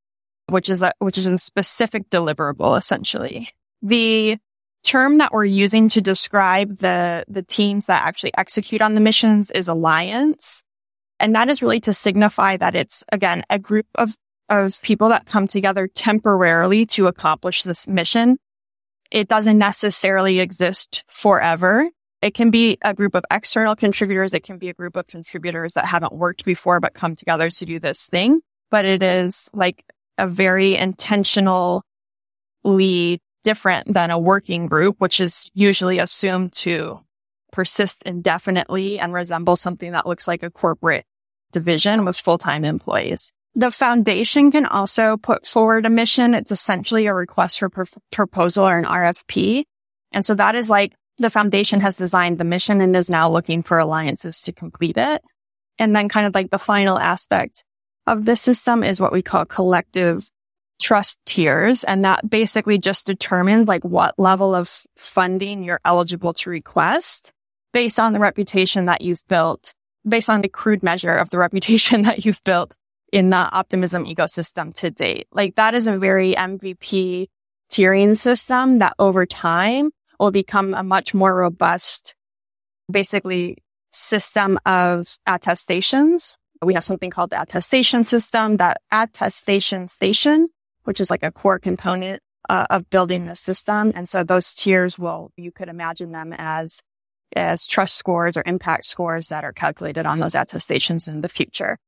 which 0.49 0.69
is 0.69 0.83
a, 0.83 0.93
which 0.99 1.19
is 1.19 1.27
a 1.27 1.39
specific 1.39 2.09
deliverable 2.11 2.77
essentially. 2.77 3.49
The 3.83 4.39
term 4.85 5.19
that 5.19 5.33
we're 5.33 5.45
using 5.45 5.89
to 5.89 6.01
describe 6.01 6.79
the, 6.79 7.25
the 7.29 7.43
teams 7.43 7.87
that 7.87 8.07
actually 8.07 8.33
execute 8.37 8.83
on 8.83 8.95
the 8.95 9.01
missions 9.01 9.51
is 9.51 9.69
alliance. 9.69 10.63
And 11.19 11.35
that 11.35 11.49
is 11.49 11.63
really 11.63 11.81
to 11.81 11.95
signify 11.95 12.57
that 12.59 12.75
it's 12.75 13.03
again, 13.11 13.45
a 13.49 13.59
group 13.59 13.87
of, 13.95 14.15
of 14.49 14.81
people 14.83 15.09
that 15.09 15.27
come 15.27 15.47
together 15.47 15.89
temporarily 15.89 16.87
to 16.87 17.07
accomplish 17.07 17.63
this 17.63 17.89
mission. 17.89 18.39
It 19.11 19.29
doesn't 19.29 19.59
necessarily 19.59 20.41
exist 20.41 21.05
forever. 21.09 21.89
It 22.21 22.35
can 22.35 22.51
be 22.51 22.79
a 22.83 22.95
group 22.95 23.15
of 23.15 23.25
external 23.31 23.77
contributors. 23.77 24.35
It 24.35 24.45
can 24.45 24.59
be 24.59 24.71
a 24.71 24.75
group 24.75 24.97
of 24.97 25.07
contributors 25.07 25.75
that 25.75 25.85
haven't 25.85 26.15
worked 26.15 26.45
before, 26.45 26.81
but 26.81 26.95
come 26.95 27.15
together 27.15 27.51
to 27.51 27.67
do 27.67 27.79
this 27.79 28.09
thing. 28.09 28.41
But 28.71 28.85
it 28.87 29.03
is 29.03 29.49
like 29.53 29.85
a 30.19 30.27
very 30.27 30.77
intentionally 30.77 31.83
different 33.43 33.93
than 33.93 34.11
a 34.11 34.19
working 34.19 34.67
group, 34.67 34.97
which 34.99 35.21
is 35.21 35.51
usually 35.55 35.99
assumed 35.99 36.53
to 36.53 37.01
persist 37.53 38.03
indefinitely 38.05 38.99
and 38.99 39.13
resemble 39.13 39.55
something 39.55 39.93
that 39.93 40.07
looks 40.07 40.27
like 40.27 40.43
a 40.43 40.51
corporate 40.51 41.05
division 41.53 42.05
with 42.05 42.17
full-time 42.17 42.65
employees. 42.65 43.33
The 43.55 43.71
foundation 43.71 44.51
can 44.51 44.67
also 44.67 45.17
put 45.17 45.47
forward 45.47 45.87
a 45.87 45.91
mission. 45.91 46.35
It's 46.35 46.51
essentially 46.51 47.07
a 47.07 47.15
request 47.15 47.61
for 47.61 47.69
pr- 47.69 47.85
proposal 48.11 48.67
or 48.67 48.77
an 48.77 48.85
RFP. 48.85 49.65
And 50.11 50.25
so 50.25 50.35
that 50.35 50.57
is 50.57 50.69
like 50.69 50.93
the 51.19 51.31
foundation 51.31 51.81
has 51.81 51.97
designed 51.97 52.39
the 52.39 52.45
mission 52.45 52.81
and 52.81 52.97
is 52.97 53.09
now 53.09 53.31
looking 53.31 53.63
for 53.63 53.79
alliances 53.79 54.43
to 54.43 54.53
complete 54.53 54.97
it. 54.97 55.23
And 55.79 55.95
then 55.95 56.09
kind 56.09 56.27
of 56.27 56.35
like 56.35 56.51
the 56.51 56.59
final 56.59 56.99
aspect 56.99 57.63
of 58.07 58.25
the 58.25 58.37
system 58.37 58.83
is 58.83 59.01
what 59.01 59.13
we 59.13 59.23
call 59.23 59.45
collective 59.45 60.29
trust 60.81 61.19
tiers. 61.25 61.85
And 61.85 62.05
that 62.05 62.29
basically 62.29 62.79
just 62.79 63.07
determines 63.07 63.69
like 63.69 63.85
what 63.85 64.19
level 64.19 64.55
of 64.55 64.71
funding 64.97 65.65
you're 65.65 65.81
eligible 65.85 66.35
to 66.35 66.51
request 66.51 67.33
based 67.73 67.99
on 67.99 68.13
the 68.13 68.21
reputation 68.21 68.87
that 68.87 69.01
you've 69.01 69.27
built, 69.29 69.73
based 70.07 70.31
on 70.31 70.43
the 70.43 70.49
crude 70.49 70.83
measure 70.83 71.15
of 71.15 71.31
the 71.31 71.39
reputation 71.47 72.03
that 72.03 72.25
you've 72.25 72.43
built 72.45 72.77
in 73.13 73.31
the 73.31 73.37
optimism 73.37 74.05
ecosystem 74.05 74.75
to 74.75 74.91
date. 74.91 75.29
Like 75.33 75.55
that 75.55 75.75
is 75.75 75.87
a 75.87 75.99
very 75.99 76.35
MVP 76.35 77.29
tiering 77.71 78.17
system 78.19 78.81
that 78.81 78.95
over 78.99 79.25
time 79.25 79.91
will 80.19 80.31
become 80.31 80.75
a 80.75 80.83
much 80.83 81.15
more 81.15 81.35
robust, 81.35 82.15
basically 82.91 83.59
system 83.93 84.59
of 84.67 85.17
attestations 85.27 86.37
we 86.65 86.75
have 86.75 86.85
something 86.85 87.11
called 87.11 87.31
the 87.31 87.41
attestation 87.41 88.05
system, 88.05 88.59
that 88.59 88.81
attestation 88.91 89.89
station, 89.89 90.49
which 90.85 91.01
is 91.01 91.11
like 91.11 91.23
a 91.23 91.31
core 91.31 91.59
component 91.59 92.23
uh, 92.49 92.67
of 92.71 92.89
building 92.91 93.27
the 93.27 93.37
system. 93.37 93.93
And 93.95 94.09
so 94.09 94.23
those 94.23 94.55
tiers 94.55 94.99
will, 94.99 95.31
you 95.37 95.51
could 95.51 95.69
imagine 95.69 96.13
them 96.13 96.35
as, 96.37 96.83
as 97.35 97.67
trust 97.67 97.97
scores 97.97 98.37
or 98.37 98.43
impact 98.47 98.85
scores 98.85 99.29
that 99.29 99.45
are 99.45 99.53
calculated 99.53 100.07
on 100.07 100.21
those 100.21 100.35
attestations 100.35 101.09
in 101.09 101.21
the 101.21 101.29
future. 101.29 101.79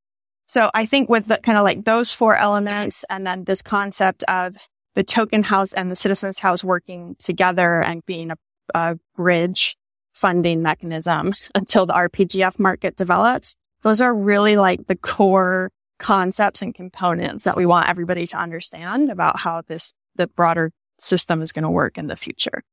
So 0.47 0.71
I 0.73 0.85
think 0.85 1.09
with 1.09 1.27
the 1.27 1.37
kind 1.37 1.57
of 1.57 1.63
like 1.63 1.83
those 1.83 2.13
four 2.13 2.35
elements 2.35 3.03
and 3.09 3.27
then 3.27 3.43
this 3.43 3.61
concept 3.61 4.23
of 4.23 4.55
the 4.95 5.03
token 5.03 5.43
house 5.43 5.73
and 5.73 5.91
the 5.91 5.95
citizens 5.95 6.39
house 6.39 6.63
working 6.63 7.15
together 7.19 7.81
and 7.81 8.05
being 8.05 8.31
a, 8.31 8.37
a 8.73 8.97
bridge 9.15 9.77
funding 10.13 10.63
mechanism 10.63 11.33
until 11.55 11.85
the 11.85 11.93
RPGF 11.93 12.57
market 12.57 12.95
develops, 12.95 13.55
those 13.83 14.01
are 14.01 14.13
really 14.13 14.57
like 14.57 14.87
the 14.87 14.95
core 14.95 15.71
concepts 15.99 16.61
and 16.61 16.73
components 16.73 17.43
that 17.43 17.57
we 17.57 17.65
want 17.65 17.89
everybody 17.89 18.27
to 18.27 18.37
understand 18.37 19.09
about 19.09 19.39
how 19.39 19.61
this, 19.67 19.93
the 20.15 20.27
broader 20.27 20.71
system 20.99 21.41
is 21.41 21.51
going 21.51 21.63
to 21.63 21.69
work 21.69 21.97
in 21.97 22.07
the 22.07 22.15
future. 22.15 22.63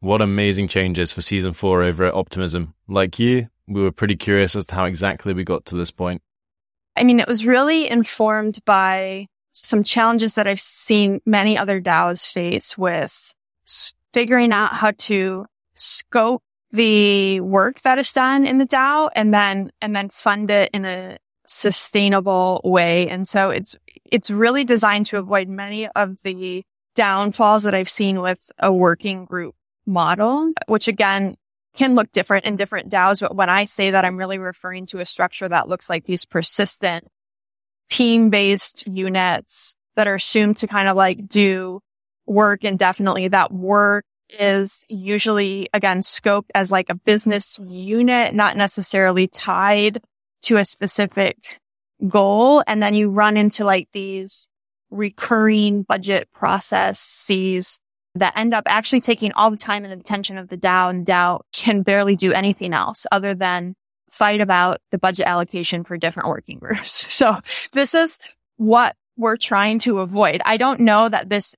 What 0.00 0.22
amazing 0.22 0.68
changes 0.68 1.12
for 1.12 1.20
season 1.20 1.52
four 1.52 1.82
over 1.82 2.04
at 2.04 2.14
Optimism. 2.14 2.74
Like 2.88 3.18
you, 3.18 3.48
we 3.66 3.82
were 3.82 3.92
pretty 3.92 4.16
curious 4.16 4.56
as 4.56 4.66
to 4.66 4.74
how 4.74 4.84
exactly 4.84 5.34
we 5.34 5.44
got 5.44 5.66
to 5.66 5.76
this 5.76 5.90
point. 5.90 6.22
I 6.96 7.04
mean, 7.04 7.20
it 7.20 7.28
was 7.28 7.46
really 7.46 7.88
informed 7.88 8.58
by 8.64 9.26
some 9.52 9.82
challenges 9.82 10.34
that 10.34 10.46
I've 10.46 10.60
seen 10.60 11.20
many 11.26 11.58
other 11.58 11.80
DAOs 11.80 12.32
face 12.32 12.78
with 12.78 13.34
figuring 14.12 14.52
out 14.52 14.72
how 14.72 14.92
to 14.92 15.46
scope 15.74 16.42
the 16.72 17.40
work 17.40 17.80
that 17.80 17.98
is 17.98 18.12
done 18.12 18.46
in 18.46 18.58
the 18.58 18.66
DAO 18.66 19.10
and 19.14 19.34
then, 19.34 19.72
and 19.80 19.94
then 19.94 20.08
fund 20.08 20.50
it 20.50 20.70
in 20.72 20.84
a 20.84 21.18
sustainable 21.46 22.60
way. 22.64 23.08
And 23.08 23.26
so 23.26 23.50
it's, 23.50 23.76
it's 24.04 24.30
really 24.30 24.64
designed 24.64 25.06
to 25.06 25.18
avoid 25.18 25.48
many 25.48 25.88
of 25.88 26.22
the 26.22 26.64
downfalls 26.94 27.64
that 27.64 27.74
I've 27.74 27.88
seen 27.88 28.20
with 28.20 28.50
a 28.58 28.72
working 28.72 29.24
group 29.24 29.54
model, 29.86 30.52
which 30.66 30.88
again 30.88 31.36
can 31.74 31.94
look 31.94 32.10
different 32.12 32.44
in 32.44 32.56
different 32.56 32.90
DAOs. 32.90 33.20
But 33.20 33.36
when 33.36 33.48
I 33.48 33.64
say 33.64 33.92
that, 33.92 34.04
I'm 34.04 34.16
really 34.16 34.38
referring 34.38 34.86
to 34.86 35.00
a 35.00 35.06
structure 35.06 35.48
that 35.48 35.68
looks 35.68 35.88
like 35.88 36.04
these 36.04 36.24
persistent 36.24 37.08
team 37.88 38.30
based 38.30 38.86
units 38.86 39.74
that 39.96 40.06
are 40.06 40.14
assumed 40.14 40.58
to 40.58 40.66
kind 40.66 40.88
of 40.88 40.96
like 40.96 41.26
do 41.26 41.80
work 42.26 42.64
indefinitely 42.64 43.28
that 43.28 43.52
work 43.52 44.04
is 44.38 44.84
usually 44.88 45.68
again 45.72 46.00
scoped 46.00 46.50
as 46.54 46.72
like 46.72 46.90
a 46.90 46.94
business 46.94 47.58
unit, 47.66 48.34
not 48.34 48.56
necessarily 48.56 49.26
tied 49.26 50.02
to 50.42 50.56
a 50.56 50.64
specific 50.64 51.58
goal. 52.08 52.62
And 52.66 52.82
then 52.82 52.94
you 52.94 53.10
run 53.10 53.36
into 53.36 53.64
like 53.64 53.88
these 53.92 54.48
recurring 54.90 55.82
budget 55.82 56.28
processes 56.32 57.78
that 58.16 58.36
end 58.36 58.54
up 58.54 58.64
actually 58.66 59.00
taking 59.00 59.32
all 59.32 59.50
the 59.50 59.56
time 59.56 59.84
and 59.84 59.92
attention 59.92 60.36
of 60.36 60.48
the 60.48 60.56
DAO 60.56 60.90
and 60.90 61.06
DAO 61.06 61.40
can 61.52 61.82
barely 61.82 62.16
do 62.16 62.32
anything 62.32 62.72
else 62.72 63.06
other 63.12 63.34
than 63.34 63.74
fight 64.10 64.40
about 64.40 64.80
the 64.90 64.98
budget 64.98 65.26
allocation 65.26 65.84
for 65.84 65.96
different 65.96 66.28
working 66.28 66.58
groups. 66.58 67.06
So 67.20 67.36
this 67.72 67.94
is 67.94 68.18
what 68.56 68.96
we're 69.16 69.36
trying 69.36 69.78
to 69.80 70.00
avoid. 70.00 70.40
I 70.44 70.56
don't 70.56 70.80
know 70.80 71.08
that 71.08 71.28
this 71.28 71.54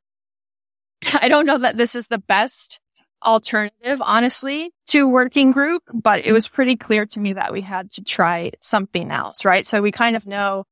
I 1.21 1.29
don't 1.29 1.47
know 1.47 1.59
that 1.59 1.77
this 1.77 1.95
is 1.95 2.09
the 2.09 2.19
best 2.19 2.81
alternative, 3.25 4.03
honestly, 4.03 4.73
to 4.87 5.09
working 5.09 5.53
group, 5.53 5.83
but 5.93 6.25
it 6.25 6.33
was 6.33 6.49
pretty 6.49 6.77
clear 6.77 7.07
to 7.07 7.21
me 7.21 7.35
that 7.35 7.53
we 7.53 7.61
had 7.61 7.91
to 7.93 8.05
try 8.05 8.53
something 8.61 9.11
else, 9.11 9.45
right? 9.45 9.65
So 9.67 9.81
we 9.81 9.93
kind 9.93 10.17
of 10.17 10.27
know 10.27 10.65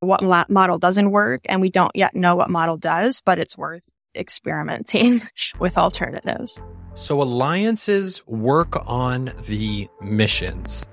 what 0.00 0.22
model 0.50 0.78
doesn't 0.78 1.10
work 1.10 1.42
and 1.46 1.60
we 1.60 1.70
don't 1.70 1.94
yet 1.94 2.14
know 2.14 2.36
what 2.36 2.50
model 2.50 2.76
does, 2.76 3.22
but 3.22 3.38
it's 3.38 3.58
worth 3.58 3.88
experimenting 4.14 5.20
with 5.58 5.76
alternatives. 5.78 6.60
So 6.94 7.20
alliances 7.20 8.26
work 8.26 8.76
on 8.88 9.32
the 9.46 9.88
missions. 10.00 10.86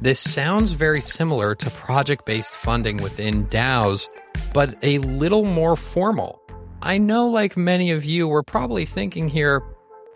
This 0.00 0.18
sounds 0.18 0.72
very 0.72 1.00
similar 1.00 1.54
to 1.54 1.70
project 1.70 2.26
based 2.26 2.54
funding 2.54 2.98
within 2.98 3.46
DAOs, 3.46 4.08
but 4.52 4.76
a 4.82 4.98
little 4.98 5.44
more 5.44 5.76
formal. 5.76 6.43
I 6.84 6.98
know, 6.98 7.28
like 7.28 7.56
many 7.56 7.92
of 7.92 8.04
you, 8.04 8.28
we're 8.28 8.42
probably 8.42 8.84
thinking 8.84 9.26
here, 9.26 9.62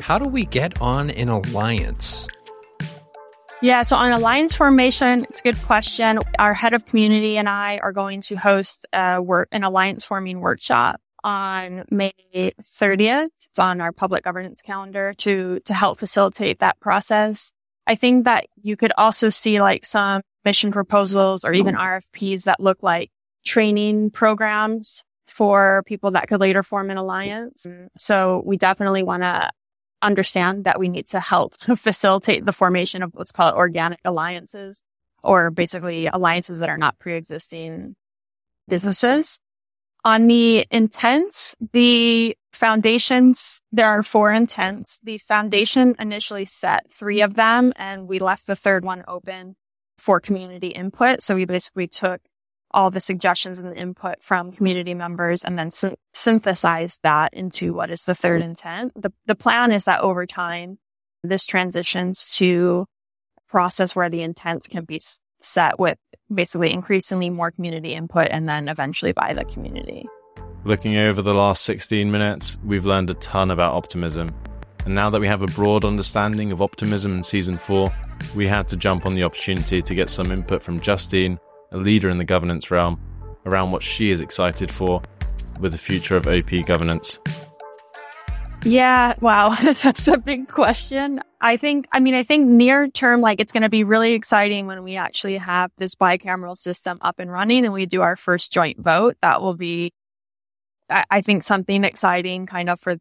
how 0.00 0.18
do 0.18 0.28
we 0.28 0.44
get 0.44 0.82
on 0.82 1.08
an 1.08 1.30
alliance? 1.30 2.28
Yeah, 3.62 3.80
so 3.80 3.96
on 3.96 4.12
alliance 4.12 4.54
formation, 4.54 5.24
it's 5.24 5.40
a 5.40 5.42
good 5.42 5.56
question. 5.62 6.18
Our 6.38 6.52
head 6.52 6.74
of 6.74 6.84
community 6.84 7.38
and 7.38 7.48
I 7.48 7.78
are 7.78 7.92
going 7.92 8.20
to 8.20 8.36
host 8.36 8.84
a 8.92 9.22
work, 9.22 9.48
an 9.50 9.64
alliance 9.64 10.04
forming 10.04 10.40
workshop 10.40 11.00
on 11.24 11.86
May 11.90 12.12
30th. 12.34 13.30
It's 13.46 13.58
on 13.58 13.80
our 13.80 13.90
public 13.90 14.22
governance 14.22 14.60
calendar 14.60 15.14
to, 15.18 15.60
to 15.64 15.72
help 15.72 15.98
facilitate 15.98 16.58
that 16.58 16.78
process. 16.80 17.50
I 17.86 17.94
think 17.94 18.26
that 18.26 18.44
you 18.60 18.76
could 18.76 18.92
also 18.98 19.30
see 19.30 19.62
like 19.62 19.86
some 19.86 20.20
mission 20.44 20.70
proposals 20.70 21.46
or 21.46 21.54
even 21.54 21.76
RFPs 21.76 22.44
that 22.44 22.60
look 22.60 22.82
like 22.82 23.10
training 23.42 24.10
programs 24.10 25.02
for 25.28 25.82
people 25.86 26.12
that 26.12 26.28
could 26.28 26.40
later 26.40 26.62
form 26.62 26.90
an 26.90 26.96
alliance. 26.96 27.66
Mm-hmm. 27.68 27.86
So 27.98 28.42
we 28.44 28.56
definitely 28.56 29.02
want 29.02 29.22
to 29.22 29.50
understand 30.02 30.64
that 30.64 30.78
we 30.78 30.88
need 30.88 31.06
to 31.08 31.20
help 31.20 31.54
facilitate 31.76 32.44
the 32.44 32.52
formation 32.52 33.02
of 33.02 33.12
what's 33.14 33.32
called 33.32 33.54
organic 33.54 34.00
alliances 34.04 34.82
or 35.22 35.50
basically 35.50 36.06
alliances 36.06 36.60
that 36.60 36.68
are 36.68 36.78
not 36.78 36.98
pre-existing 36.98 37.96
businesses. 38.68 39.40
On 40.04 40.26
the 40.28 40.66
intents, 40.70 41.56
the 41.72 42.36
foundations, 42.52 43.60
there 43.72 43.86
are 43.86 44.02
four 44.02 44.32
intents. 44.32 45.00
The 45.02 45.18
foundation 45.18 45.96
initially 45.98 46.44
set 46.44 46.90
three 46.92 47.20
of 47.20 47.34
them 47.34 47.72
and 47.76 48.06
we 48.06 48.18
left 48.18 48.46
the 48.46 48.56
third 48.56 48.84
one 48.84 49.04
open 49.08 49.56
for 49.98 50.20
community 50.20 50.68
input. 50.68 51.20
So 51.20 51.34
we 51.34 51.44
basically 51.44 51.88
took 51.88 52.20
all 52.72 52.90
the 52.90 53.00
suggestions 53.00 53.58
and 53.58 53.70
the 53.70 53.76
input 53.76 54.22
from 54.22 54.52
community 54.52 54.94
members 54.94 55.42
and 55.42 55.58
then 55.58 55.70
sy- 55.70 55.96
synthesize 56.12 56.98
that 57.02 57.32
into 57.32 57.72
what 57.72 57.90
is 57.90 58.02
the 58.02 58.14
third 58.14 58.42
intent. 58.42 58.92
The, 59.00 59.12
the 59.26 59.34
plan 59.34 59.72
is 59.72 59.86
that 59.86 60.00
over 60.00 60.26
time, 60.26 60.78
this 61.22 61.46
transitions 61.46 62.36
to 62.36 62.86
a 63.38 63.50
process 63.50 63.96
where 63.96 64.10
the 64.10 64.22
intents 64.22 64.66
can 64.66 64.84
be 64.84 65.00
set 65.40 65.78
with 65.78 65.98
basically 66.32 66.72
increasingly 66.72 67.30
more 67.30 67.50
community 67.50 67.94
input 67.94 68.28
and 68.30 68.48
then 68.48 68.68
eventually 68.68 69.12
by 69.12 69.32
the 69.32 69.44
community. 69.44 70.06
Looking 70.64 70.96
over 70.96 71.22
the 71.22 71.34
last 71.34 71.64
16 71.64 72.10
minutes, 72.10 72.58
we've 72.64 72.84
learned 72.84 73.10
a 73.10 73.14
ton 73.14 73.50
about 73.50 73.74
optimism. 73.74 74.34
And 74.84 74.94
now 74.94 75.08
that 75.10 75.20
we 75.20 75.26
have 75.26 75.42
a 75.42 75.46
broad 75.46 75.84
understanding 75.84 76.52
of 76.52 76.60
optimism 76.60 77.16
in 77.16 77.22
season 77.22 77.56
four, 77.56 77.88
we 78.34 78.46
had 78.46 78.68
to 78.68 78.76
jump 78.76 79.06
on 79.06 79.14
the 79.14 79.22
opportunity 79.22 79.80
to 79.80 79.94
get 79.94 80.10
some 80.10 80.30
input 80.30 80.62
from 80.62 80.80
Justine 80.80 81.38
a 81.72 81.76
leader 81.76 82.08
in 82.08 82.18
the 82.18 82.24
governance 82.24 82.70
realm, 82.70 83.00
around 83.46 83.70
what 83.72 83.82
she 83.82 84.10
is 84.10 84.20
excited 84.20 84.70
for 84.70 85.02
with 85.60 85.72
the 85.72 85.78
future 85.78 86.16
of 86.16 86.26
OP 86.26 86.66
governance? 86.66 87.18
Yeah, 88.64 89.14
wow, 89.20 89.50
that's 89.82 90.08
a 90.08 90.18
big 90.18 90.48
question. 90.48 91.20
I 91.40 91.56
think, 91.56 91.86
I 91.92 92.00
mean, 92.00 92.14
I 92.14 92.22
think 92.22 92.48
near 92.48 92.88
term, 92.88 93.20
like 93.20 93.40
it's 93.40 93.52
going 93.52 93.62
to 93.62 93.68
be 93.68 93.84
really 93.84 94.14
exciting 94.14 94.66
when 94.66 94.82
we 94.82 94.96
actually 94.96 95.36
have 95.38 95.70
this 95.78 95.94
bicameral 95.94 96.56
system 96.56 96.98
up 97.00 97.20
and 97.20 97.30
running 97.30 97.64
and 97.64 97.72
we 97.72 97.86
do 97.86 98.02
our 98.02 98.16
first 98.16 98.52
joint 98.52 98.78
vote. 98.80 99.16
That 99.22 99.40
will 99.40 99.54
be, 99.54 99.92
I 100.90 101.20
think, 101.20 101.42
something 101.42 101.84
exciting 101.84 102.46
kind 102.46 102.70
of 102.70 102.80
for 102.80 102.96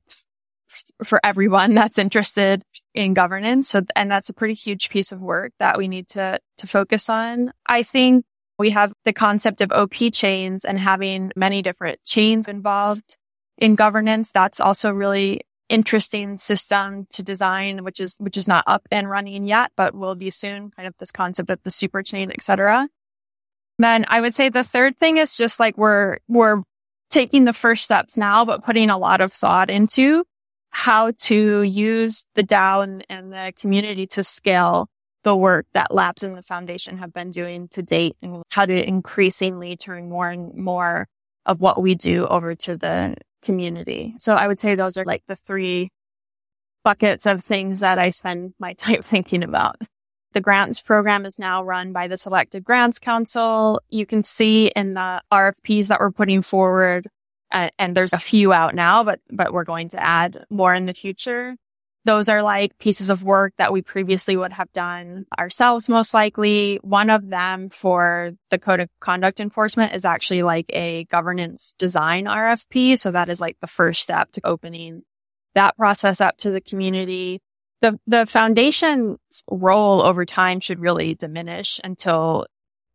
for 1.03 1.19
everyone 1.23 1.73
that's 1.73 1.97
interested 1.97 2.61
in 2.93 3.13
governance. 3.13 3.69
So, 3.69 3.83
and 3.95 4.11
that's 4.11 4.29
a 4.29 4.33
pretty 4.33 4.53
huge 4.53 4.89
piece 4.89 5.13
of 5.13 5.21
work 5.21 5.53
that 5.59 5.77
we 5.77 5.87
need 5.87 6.09
to 6.09 6.39
to 6.57 6.67
focus 6.67 7.09
on. 7.09 7.53
I 7.65 7.83
think 7.83 8.25
we 8.57 8.71
have 8.71 8.91
the 9.05 9.13
concept 9.13 9.61
of 9.61 9.71
OP 9.71 9.93
chains 10.11 10.65
and 10.65 10.79
having 10.79 11.31
many 11.35 11.61
different 11.61 12.03
chains 12.05 12.47
involved 12.47 13.17
in 13.57 13.75
governance. 13.75 14.31
That's 14.31 14.59
also 14.59 14.91
really 14.91 15.41
interesting 15.69 16.37
system 16.37 17.05
to 17.11 17.23
design, 17.23 17.83
which 17.83 17.99
is, 17.99 18.15
which 18.19 18.37
is 18.37 18.47
not 18.47 18.63
up 18.67 18.87
and 18.91 19.09
running 19.09 19.43
yet, 19.43 19.71
but 19.75 19.93
will 19.93 20.15
be 20.15 20.31
soon 20.31 20.71
kind 20.71 20.87
of 20.87 20.95
this 20.97 21.11
concept 21.11 21.49
of 21.49 21.59
the 21.63 21.71
super 21.71 22.01
chain, 22.01 22.31
etc. 22.31 22.87
Then 23.77 24.05
I 24.07 24.21
would 24.21 24.33
say 24.33 24.49
the 24.49 24.63
third 24.63 24.97
thing 24.97 25.17
is 25.17 25.37
just 25.37 25.59
like 25.59 25.77
we're, 25.77 26.17
we're 26.27 26.63
taking 27.09 27.45
the 27.45 27.53
first 27.53 27.83
steps 27.83 28.17
now, 28.17 28.45
but 28.45 28.63
putting 28.63 28.89
a 28.89 28.97
lot 28.97 29.21
of 29.21 29.33
thought 29.33 29.69
into 29.69 30.23
how 30.69 31.11
to 31.11 31.61
use 31.61 32.25
the 32.35 32.43
DAO 32.43 32.83
and, 32.83 33.05
and 33.09 33.31
the 33.31 33.53
community 33.59 34.07
to 34.07 34.23
scale 34.23 34.87
the 35.23 35.35
work 35.35 35.65
that 35.73 35.93
labs 35.93 36.23
in 36.23 36.35
the 36.35 36.43
foundation 36.43 36.97
have 36.97 37.13
been 37.13 37.31
doing 37.31 37.67
to 37.69 37.81
date 37.81 38.15
and 38.21 38.43
how 38.51 38.65
to 38.65 38.87
increasingly 38.87 39.75
turn 39.75 40.09
more 40.09 40.29
and 40.29 40.55
more 40.55 41.07
of 41.45 41.59
what 41.61 41.81
we 41.81 41.95
do 41.95 42.27
over 42.27 42.55
to 42.55 42.77
the 42.77 43.15
community. 43.41 44.15
So 44.19 44.35
I 44.35 44.47
would 44.47 44.59
say 44.59 44.75
those 44.75 44.97
are 44.97 45.05
like 45.05 45.23
the 45.27 45.35
three 45.35 45.89
buckets 46.83 47.25
of 47.25 47.43
things 47.43 47.79
that 47.81 47.99
I 47.99 48.11
spend 48.11 48.53
my 48.59 48.73
time 48.85 49.01
thinking 49.01 49.43
about. 49.43 49.77
The 50.33 50.41
grants 50.41 50.81
program 50.81 51.25
is 51.25 51.39
now 51.39 51.63
run 51.63 51.93
by 51.93 52.07
the 52.07 52.17
Selected 52.17 52.63
Grants 52.63 52.99
Council. 52.99 53.81
You 53.89 54.05
can 54.05 54.23
see 54.23 54.67
in 54.75 54.93
the 54.93 55.21
RFPs 55.31 55.87
that 55.87 55.99
we're 55.99 56.11
putting 56.11 56.41
forward, 56.41 57.07
uh, 57.51 57.69
and 57.79 57.95
there's 57.95 58.13
a 58.13 58.19
few 58.19 58.53
out 58.53 58.75
now, 58.75 59.03
but, 59.03 59.19
but 59.31 59.51
we're 59.51 59.63
going 59.63 59.89
to 59.89 60.03
add 60.03 60.45
more 60.49 60.75
in 60.75 60.85
the 60.85 60.93
future. 60.93 61.55
Those 62.07 62.29
are 62.29 62.41
like 62.41 62.77
pieces 62.77 63.09
of 63.09 63.23
work 63.25 63.51
that 63.57 63.73
we 63.73 63.81
previously 63.81 64.37
would 64.37 64.53
have 64.53 64.71
done 64.71 65.25
ourselves, 65.37 65.89
most 65.89 66.13
likely. 66.13 66.79
One 66.81 67.09
of 67.09 67.27
them 67.27 67.69
for 67.69 68.31
the 68.49 68.57
code 68.57 68.79
of 68.79 68.89
conduct 69.01 69.41
enforcement 69.41 69.93
is 69.93 70.05
actually 70.05 70.41
like 70.41 70.67
a 70.69 71.03
governance 71.11 71.73
design 71.77 72.23
RFP. 72.23 72.97
So 72.97 73.11
that 73.11 73.27
is 73.27 73.41
like 73.41 73.57
the 73.59 73.67
first 73.67 74.03
step 74.03 74.31
to 74.31 74.41
opening 74.45 75.01
that 75.53 75.75
process 75.75 76.21
up 76.21 76.37
to 76.37 76.49
the 76.49 76.61
community. 76.61 77.41
The, 77.81 77.99
the 78.07 78.25
foundation's 78.25 79.17
role 79.51 80.01
over 80.01 80.23
time 80.23 80.61
should 80.61 80.79
really 80.79 81.13
diminish 81.13 81.77
until, 81.83 82.47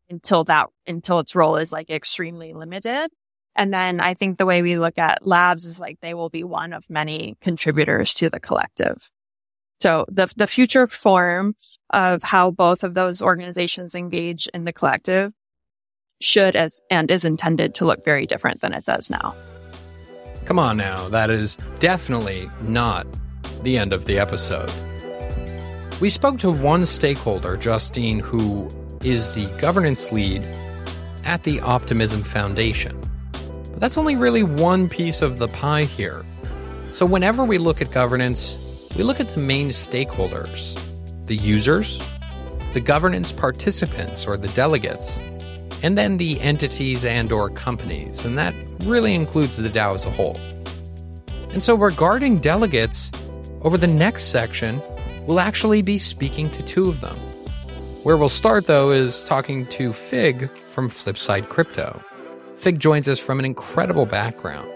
until 0.08 0.44
that, 0.44 0.70
until 0.86 1.18
its 1.18 1.36
role 1.36 1.56
is 1.56 1.70
like 1.70 1.90
extremely 1.90 2.54
limited. 2.54 3.10
And 3.54 3.72
then 3.72 4.00
I 4.00 4.14
think 4.14 4.38
the 4.38 4.46
way 4.46 4.62
we 4.62 4.78
look 4.78 4.98
at 4.98 5.26
labs 5.26 5.66
is 5.66 5.80
like 5.80 6.00
they 6.00 6.14
will 6.14 6.30
be 6.30 6.44
one 6.44 6.72
of 6.72 6.88
many 6.88 7.36
contributors 7.40 8.14
to 8.14 8.30
the 8.30 8.40
collective. 8.40 9.10
So 9.80 10.06
the, 10.08 10.32
the 10.36 10.46
future 10.46 10.86
form 10.86 11.56
of 11.90 12.22
how 12.22 12.50
both 12.50 12.84
of 12.84 12.94
those 12.94 13.20
organizations 13.20 13.94
engage 13.94 14.46
in 14.54 14.64
the 14.64 14.72
collective 14.72 15.32
should 16.20 16.54
as 16.54 16.80
and 16.88 17.10
is 17.10 17.24
intended 17.24 17.74
to 17.74 17.84
look 17.84 18.04
very 18.04 18.26
different 18.26 18.60
than 18.60 18.72
it 18.72 18.84
does 18.84 19.10
now. 19.10 19.34
Come 20.44 20.58
on 20.58 20.76
now, 20.76 21.08
that 21.08 21.30
is 21.30 21.56
definitely 21.78 22.48
not 22.62 23.06
the 23.62 23.76
end 23.76 23.92
of 23.92 24.06
the 24.06 24.18
episode. 24.18 24.70
We 26.00 26.10
spoke 26.10 26.38
to 26.40 26.50
one 26.50 26.86
stakeholder, 26.86 27.56
Justine, 27.56 28.18
who 28.18 28.68
is 29.04 29.34
the 29.34 29.46
governance 29.60 30.10
lead 30.10 30.42
at 31.24 31.42
the 31.44 31.60
Optimism 31.60 32.22
Foundation. 32.22 33.00
But 33.72 33.80
that's 33.80 33.98
only 33.98 34.16
really 34.16 34.42
one 34.42 34.88
piece 34.88 35.22
of 35.22 35.38
the 35.38 35.48
pie 35.48 35.84
here. 35.84 36.24
So, 36.92 37.04
whenever 37.04 37.44
we 37.44 37.58
look 37.58 37.80
at 37.80 37.90
governance, 37.90 38.58
we 38.96 39.02
look 39.02 39.20
at 39.20 39.28
the 39.30 39.40
main 39.40 39.68
stakeholders 39.70 40.78
the 41.26 41.36
users, 41.36 41.98
the 42.74 42.80
governance 42.80 43.32
participants 43.32 44.26
or 44.26 44.36
the 44.36 44.48
delegates, 44.48 45.18
and 45.82 45.96
then 45.96 46.16
the 46.16 46.40
entities 46.40 47.04
and 47.04 47.32
or 47.32 47.48
companies, 47.48 48.24
and 48.24 48.36
that 48.36 48.54
really 48.84 49.14
includes 49.14 49.56
the 49.56 49.68
DAO 49.68 49.94
as 49.94 50.04
a 50.04 50.10
whole. 50.10 50.38
And 51.52 51.62
so 51.62 51.74
regarding 51.74 52.38
delegates, 52.38 53.12
over 53.62 53.78
the 53.78 53.86
next 53.86 54.24
section, 54.24 54.82
we'll 55.26 55.40
actually 55.40 55.82
be 55.82 55.98
speaking 55.98 56.50
to 56.50 56.62
two 56.64 56.88
of 56.88 57.00
them. 57.00 57.16
Where 58.02 58.16
we'll 58.16 58.28
start 58.28 58.66
though 58.66 58.90
is 58.90 59.24
talking 59.24 59.66
to 59.66 59.92
Fig 59.92 60.50
from 60.58 60.88
Flipside 60.88 61.48
Crypto. 61.48 62.02
Fig 62.62 62.78
joins 62.78 63.08
us 63.08 63.18
from 63.18 63.40
an 63.40 63.44
incredible 63.44 64.06
background, 64.06 64.70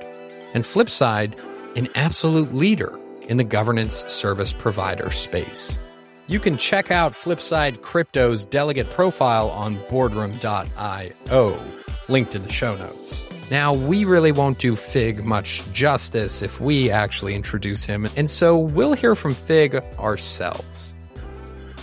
and 0.55 0.65
Flipside, 0.65 1.39
an 1.77 1.87
absolute 1.95 2.53
leader 2.53 2.99
in 3.29 3.37
the 3.37 3.45
governance 3.45 4.05
service 4.13 4.53
provider 4.53 5.13
space. 5.13 5.79
You 6.27 6.41
can 6.41 6.57
check 6.57 6.91
out 6.91 7.13
Flipside 7.13 7.83
Crypto's 7.83 8.45
delegate 8.45 8.91
profile 8.91 9.51
on 9.51 9.79
boardroom.io, 9.89 11.61
linked 12.09 12.35
in 12.35 12.43
the 12.43 12.53
show 12.53 12.75
notes. 12.77 13.25
Now, 13.53 13.73
we 13.73 14.05
really 14.05 14.33
won't 14.33 14.59
do 14.59 14.75
Fig 14.75 15.25
much 15.25 15.63
justice 15.73 16.43
if 16.43 16.61
we 16.61 16.91
actually 16.91 17.37
introduce 17.37 17.85
him, 17.85 18.09
and 18.17 18.29
so 18.29 18.59
we'll 18.59 18.95
hear 18.95 19.15
from 19.15 19.33
Fig 19.33 19.77
ourselves. 20.01 20.97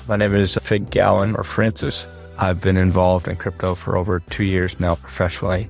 My 0.09 0.17
name 0.17 0.35
is 0.35 0.55
Fig 0.55 0.91
Gallen, 0.91 1.37
or 1.37 1.45
Francis. 1.45 2.05
I've 2.37 2.59
been 2.59 2.75
involved 2.75 3.29
in 3.29 3.37
crypto 3.37 3.73
for 3.73 3.95
over 3.95 4.19
two 4.19 4.43
years 4.43 4.77
now 4.81 4.95
professionally. 4.95 5.69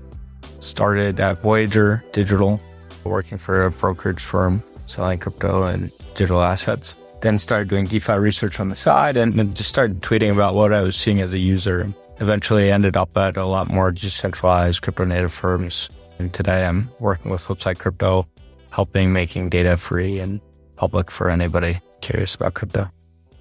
Started 0.64 1.20
at 1.20 1.40
Voyager 1.40 2.04
Digital, 2.14 2.58
working 3.04 3.38
for 3.38 3.66
a 3.66 3.72
brokerage 3.72 4.22
firm 4.22 4.64
selling 4.86 5.20
crypto 5.20 5.64
and 5.64 5.92
digital 6.16 6.42
assets. 6.42 6.98
Then 7.20 7.38
started 7.38 7.68
doing 7.68 7.86
DeFi 7.86 8.14
research 8.14 8.62
on 8.62 8.70
the 8.70 8.76
side 8.76 9.18
and 9.18 9.34
then 9.34 9.54
just 9.54 9.68
started 9.70 10.00
tweeting 10.02 10.32
about 10.32 10.56
what 10.56 10.72
I 10.72 10.82
was 10.82 10.96
seeing 10.96 11.20
as 11.20 11.34
a 11.34 11.38
user. 11.38 11.94
Eventually 12.20 12.72
ended 12.72 12.96
up 12.96 13.16
at 13.18 13.36
a 13.36 13.46
lot 13.46 13.70
more 13.70 13.92
decentralized 13.92 14.82
crypto 14.82 15.04
native 15.04 15.34
firms. 15.34 15.90
And 16.18 16.34
today 16.34 16.66
I'm 16.66 16.90
working 17.00 17.30
with 17.30 17.42
Flipside 17.42 17.80
Crypto, 17.80 18.26
helping 18.72 19.12
making 19.12 19.50
data 19.50 19.76
free 19.76 20.20
and 20.20 20.40
public 20.78 21.12
for 21.12 21.30
anybody 21.30 21.80
curious 22.02 22.36
about 22.36 22.54
crypto. 22.54 22.90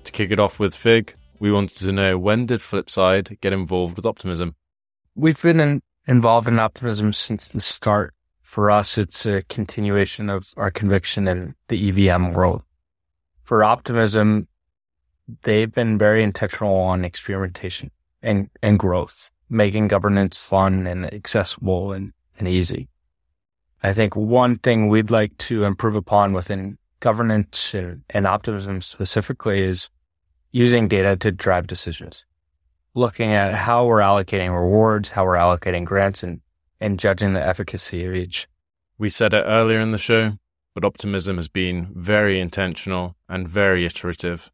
To 0.04 0.12
kick 0.12 0.32
it 0.32 0.40
off 0.40 0.58
with 0.58 0.74
Fig, 0.74 1.14
we 1.38 1.52
wanted 1.52 1.78
to 1.78 1.92
know 1.92 2.18
when 2.18 2.46
did 2.46 2.60
Flipside 2.60 3.40
get 3.40 3.52
involved 3.52 3.94
with 3.94 4.06
Optimism? 4.06 4.56
We've 5.14 5.40
been 5.40 5.60
in, 5.60 5.82
involved 6.06 6.48
in 6.48 6.58
Optimism 6.58 7.12
since 7.12 7.48
the 7.48 7.60
start. 7.60 8.14
For 8.40 8.70
us, 8.70 8.98
it's 8.98 9.24
a 9.24 9.42
continuation 9.44 10.28
of 10.28 10.52
our 10.56 10.70
conviction 10.70 11.26
in 11.26 11.54
the 11.68 11.88
EVM 11.88 12.32
world. 12.32 12.62
For 13.44 13.64
Optimism, 13.64 14.46
they've 15.42 15.72
been 15.72 15.98
very 15.98 16.22
intentional 16.22 16.74
on 16.74 17.04
experimentation 17.04 17.90
and, 18.22 18.50
and 18.62 18.78
growth, 18.78 19.30
making 19.48 19.88
governance 19.88 20.46
fun 20.46 20.86
and 20.86 21.12
accessible 21.12 21.92
and, 21.92 22.12
and 22.38 22.46
easy. 22.46 22.88
I 23.82 23.92
think 23.92 24.14
one 24.14 24.58
thing 24.58 24.88
we'd 24.88 25.10
like 25.10 25.36
to 25.38 25.64
improve 25.64 25.96
upon 25.96 26.32
within 26.32 26.78
governance 27.00 27.74
and, 27.74 28.02
and 28.10 28.26
optimism 28.26 28.80
specifically 28.80 29.60
is 29.60 29.90
using 30.52 30.86
data 30.86 31.16
to 31.16 31.32
drive 31.32 31.66
decisions, 31.66 32.24
looking 32.94 33.32
at 33.32 33.54
how 33.54 33.86
we're 33.86 34.00
allocating 34.00 34.54
rewards, 34.54 35.10
how 35.10 35.24
we're 35.24 35.34
allocating 35.36 35.84
grants 35.84 36.22
and, 36.22 36.40
and 36.80 36.98
judging 36.98 37.32
the 37.32 37.44
efficacy 37.44 38.04
of 38.04 38.14
each. 38.14 38.48
We 38.98 39.08
said 39.08 39.32
it 39.32 39.44
earlier 39.46 39.80
in 39.80 39.92
the 39.92 39.98
show, 39.98 40.38
but 40.74 40.84
optimism 40.84 41.36
has 41.36 41.48
been 41.48 41.92
very 41.94 42.38
intentional 42.38 43.16
and 43.28 43.48
very 43.48 43.84
iterative. 43.86 44.50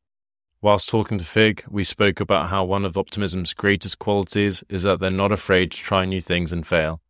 Whilst 0.60 0.88
talking 0.88 1.18
to 1.18 1.24
Fig, 1.24 1.64
we 1.68 1.84
spoke 1.84 2.18
about 2.18 2.48
how 2.48 2.64
one 2.64 2.84
of 2.84 2.98
Optimism's 2.98 3.54
greatest 3.54 4.00
qualities 4.00 4.64
is 4.68 4.82
that 4.82 4.98
they're 4.98 5.10
not 5.10 5.30
afraid 5.30 5.70
to 5.70 5.78
try 5.78 6.04
new 6.04 6.20
things 6.20 6.52
and 6.52 6.66
fail. 6.66 7.00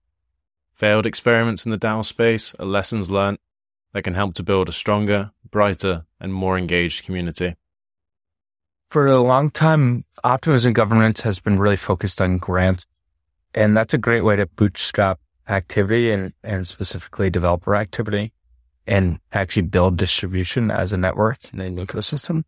Failed 0.75 1.07
experiments 1.07 1.65
in 1.65 1.71
the 1.71 1.79
DAO 1.79 2.05
space 2.05 2.55
are 2.59 2.67
lessons 2.67 3.11
learned 3.11 3.39
that 3.93 4.03
can 4.03 4.15
help 4.15 4.35
to 4.35 4.43
build 4.43 4.69
a 4.69 4.73
stronger, 4.73 5.33
brighter, 5.51 6.05
and 6.21 6.33
more 6.33 6.59
engaged 6.59 7.05
community. 7.05 7.57
For 8.89 9.07
a 9.07 9.21
long 9.21 9.51
time, 9.51 10.05
Optimism 10.25 10.73
governance 10.73 11.21
has 11.21 11.41
been 11.41 11.59
really 11.59 11.77
focused 11.77 12.21
on 12.21 12.39
grants, 12.39 12.87
and 13.55 13.77
that's 13.77 13.95
a 13.95 13.99
great 13.99 14.23
way 14.23 14.37
to 14.37 14.47
bootstrap 14.47 15.21
activity 15.49 16.11
and, 16.11 16.33
and 16.43 16.67
specifically 16.67 17.31
developer 17.31 17.75
activity 17.75 18.33
and 18.87 19.19
actually 19.33 19.63
build 19.63 19.97
distribution 19.97 20.71
as 20.71 20.93
a 20.93 20.97
network 20.97 21.39
and 21.53 21.61
an 21.61 21.77
ecosystem 21.77 22.45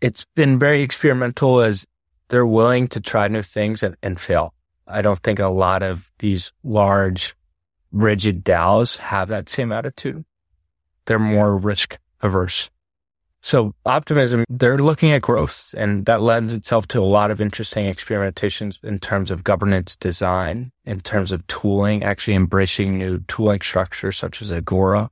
it's 0.00 0.24
been 0.34 0.58
very 0.58 0.82
experimental 0.82 1.60
as 1.60 1.86
they're 2.28 2.46
willing 2.46 2.88
to 2.88 3.00
try 3.00 3.28
new 3.28 3.42
things 3.42 3.82
and, 3.82 3.96
and 4.02 4.18
fail. 4.18 4.54
I 4.86 5.02
don't 5.02 5.20
think 5.20 5.38
a 5.38 5.48
lot 5.48 5.82
of 5.82 6.10
these 6.18 6.52
large, 6.64 7.36
rigid 7.92 8.44
DAOs 8.44 8.98
have 8.98 9.28
that 9.28 9.48
same 9.48 9.72
attitude. 9.72 10.24
They're 11.04 11.18
more 11.18 11.56
risk 11.56 11.98
averse. 12.22 12.70
So 13.42 13.74
optimism, 13.86 14.44
they're 14.48 14.78
looking 14.78 15.12
at 15.12 15.22
growth 15.22 15.74
and 15.76 16.04
that 16.06 16.20
lends 16.20 16.52
itself 16.52 16.86
to 16.88 17.00
a 17.00 17.02
lot 17.02 17.30
of 17.30 17.40
interesting 17.40 17.86
experimentations 17.86 18.82
in 18.84 18.98
terms 18.98 19.30
of 19.30 19.44
governance 19.44 19.96
design, 19.96 20.72
in 20.84 21.00
terms 21.00 21.32
of 21.32 21.46
tooling, 21.46 22.02
actually 22.02 22.34
embracing 22.34 22.98
new 22.98 23.20
tooling 23.28 23.62
structures 23.62 24.18
such 24.18 24.42
as 24.42 24.52
Agora 24.52 25.10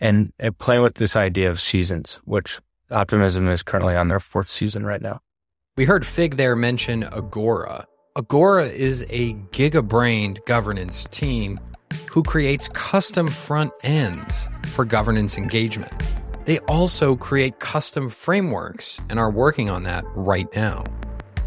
and, 0.00 0.32
and 0.40 0.58
playing 0.58 0.82
with 0.82 0.94
this 0.94 1.14
idea 1.14 1.48
of 1.48 1.60
seasons, 1.60 2.18
which 2.24 2.60
Optimism 2.90 3.48
is 3.48 3.62
currently 3.62 3.96
on 3.96 4.08
their 4.08 4.20
fourth 4.20 4.46
season 4.46 4.84
right 4.84 5.00
now. 5.00 5.20
We 5.76 5.84
heard 5.84 6.06
Fig 6.06 6.36
there 6.36 6.54
mention 6.54 7.04
Agora. 7.04 7.86
Agora 8.14 8.66
is 8.66 9.04
a 9.08 9.32
giga-brained 9.50 10.40
governance 10.46 11.04
team 11.06 11.58
who 12.08 12.22
creates 12.22 12.68
custom 12.68 13.28
front 13.28 13.72
ends 13.82 14.48
for 14.66 14.84
governance 14.84 15.36
engagement. 15.38 15.92
They 16.44 16.58
also 16.60 17.16
create 17.16 17.58
custom 17.58 18.10
frameworks 18.10 19.00
and 19.08 19.18
are 19.18 19.30
working 19.30 19.70
on 19.70 19.84
that 19.84 20.04
right 20.14 20.48
now. 20.54 20.84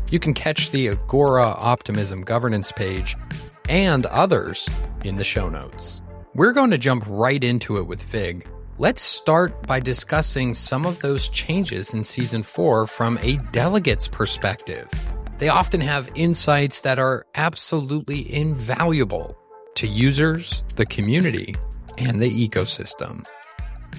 You 0.09 0.19
can 0.19 0.33
catch 0.33 0.71
the 0.71 0.89
Agora 0.89 1.47
Optimism 1.47 2.21
governance 2.21 2.71
page 2.71 3.15
and 3.69 4.05
others 4.07 4.69
in 5.03 5.15
the 5.15 5.23
show 5.23 5.49
notes. 5.49 6.01
We're 6.33 6.53
going 6.53 6.71
to 6.71 6.77
jump 6.77 7.03
right 7.07 7.43
into 7.43 7.77
it 7.77 7.87
with 7.87 8.01
Fig 8.01 8.47
Let's 8.79 9.01
start 9.01 9.65
by 9.65 9.79
discussing 9.79 10.53
some 10.53 10.85
of 10.85 10.99
those 10.99 11.29
changes 11.29 11.95
in 11.95 12.03
season 12.03 12.43
four 12.43 12.85
from 12.85 13.17
a 13.23 13.37
delegate's 13.51 14.07
perspective. 14.07 14.87
They 15.39 15.49
often 15.49 15.81
have 15.81 16.11
insights 16.13 16.81
that 16.81 16.99
are 16.99 17.25
absolutely 17.33 18.31
invaluable 18.31 19.35
to 19.77 19.87
users, 19.87 20.63
the 20.75 20.85
community, 20.85 21.55
and 21.97 22.21
the 22.21 22.29
ecosystem. 22.29 23.25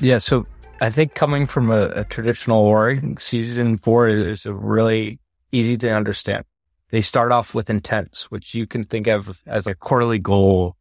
Yeah, 0.00 0.18
so 0.18 0.44
I 0.80 0.90
think 0.90 1.14
coming 1.14 1.46
from 1.46 1.70
a, 1.70 1.88
a 1.88 2.04
traditional 2.04 2.60
org, 2.60 3.20
season 3.20 3.78
four 3.78 4.06
is 4.06 4.46
a 4.46 4.54
really 4.54 5.18
easy 5.50 5.76
to 5.78 5.90
understand. 5.90 6.44
They 6.90 7.02
start 7.02 7.32
off 7.32 7.54
with 7.54 7.68
intents, 7.68 8.30
which 8.30 8.54
you 8.54 8.66
can 8.66 8.84
think 8.84 9.08
of 9.08 9.42
as 9.46 9.66
a 9.66 9.74
quarterly 9.74 10.20
goal 10.20 10.76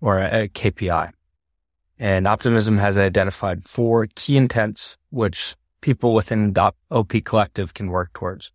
or 0.00 0.18
a, 0.18 0.42
a 0.42 0.48
KPI. 0.48 1.12
And 1.98 2.28
Optimism 2.28 2.78
has 2.78 2.98
identified 2.98 3.64
four 3.64 4.06
key 4.14 4.36
intents, 4.36 4.98
which 5.10 5.56
people 5.80 6.14
within 6.14 6.52
the 6.52 6.72
OP 6.90 7.12
collective 7.24 7.74
can 7.74 7.88
work 7.88 8.12
towards. 8.12 8.52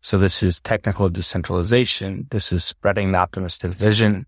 So 0.00 0.18
this 0.18 0.42
is 0.42 0.60
technical 0.60 1.08
decentralization. 1.08 2.26
This 2.30 2.50
is 2.50 2.64
spreading 2.64 3.12
the 3.12 3.18
optimistic 3.18 3.72
vision. 3.72 4.26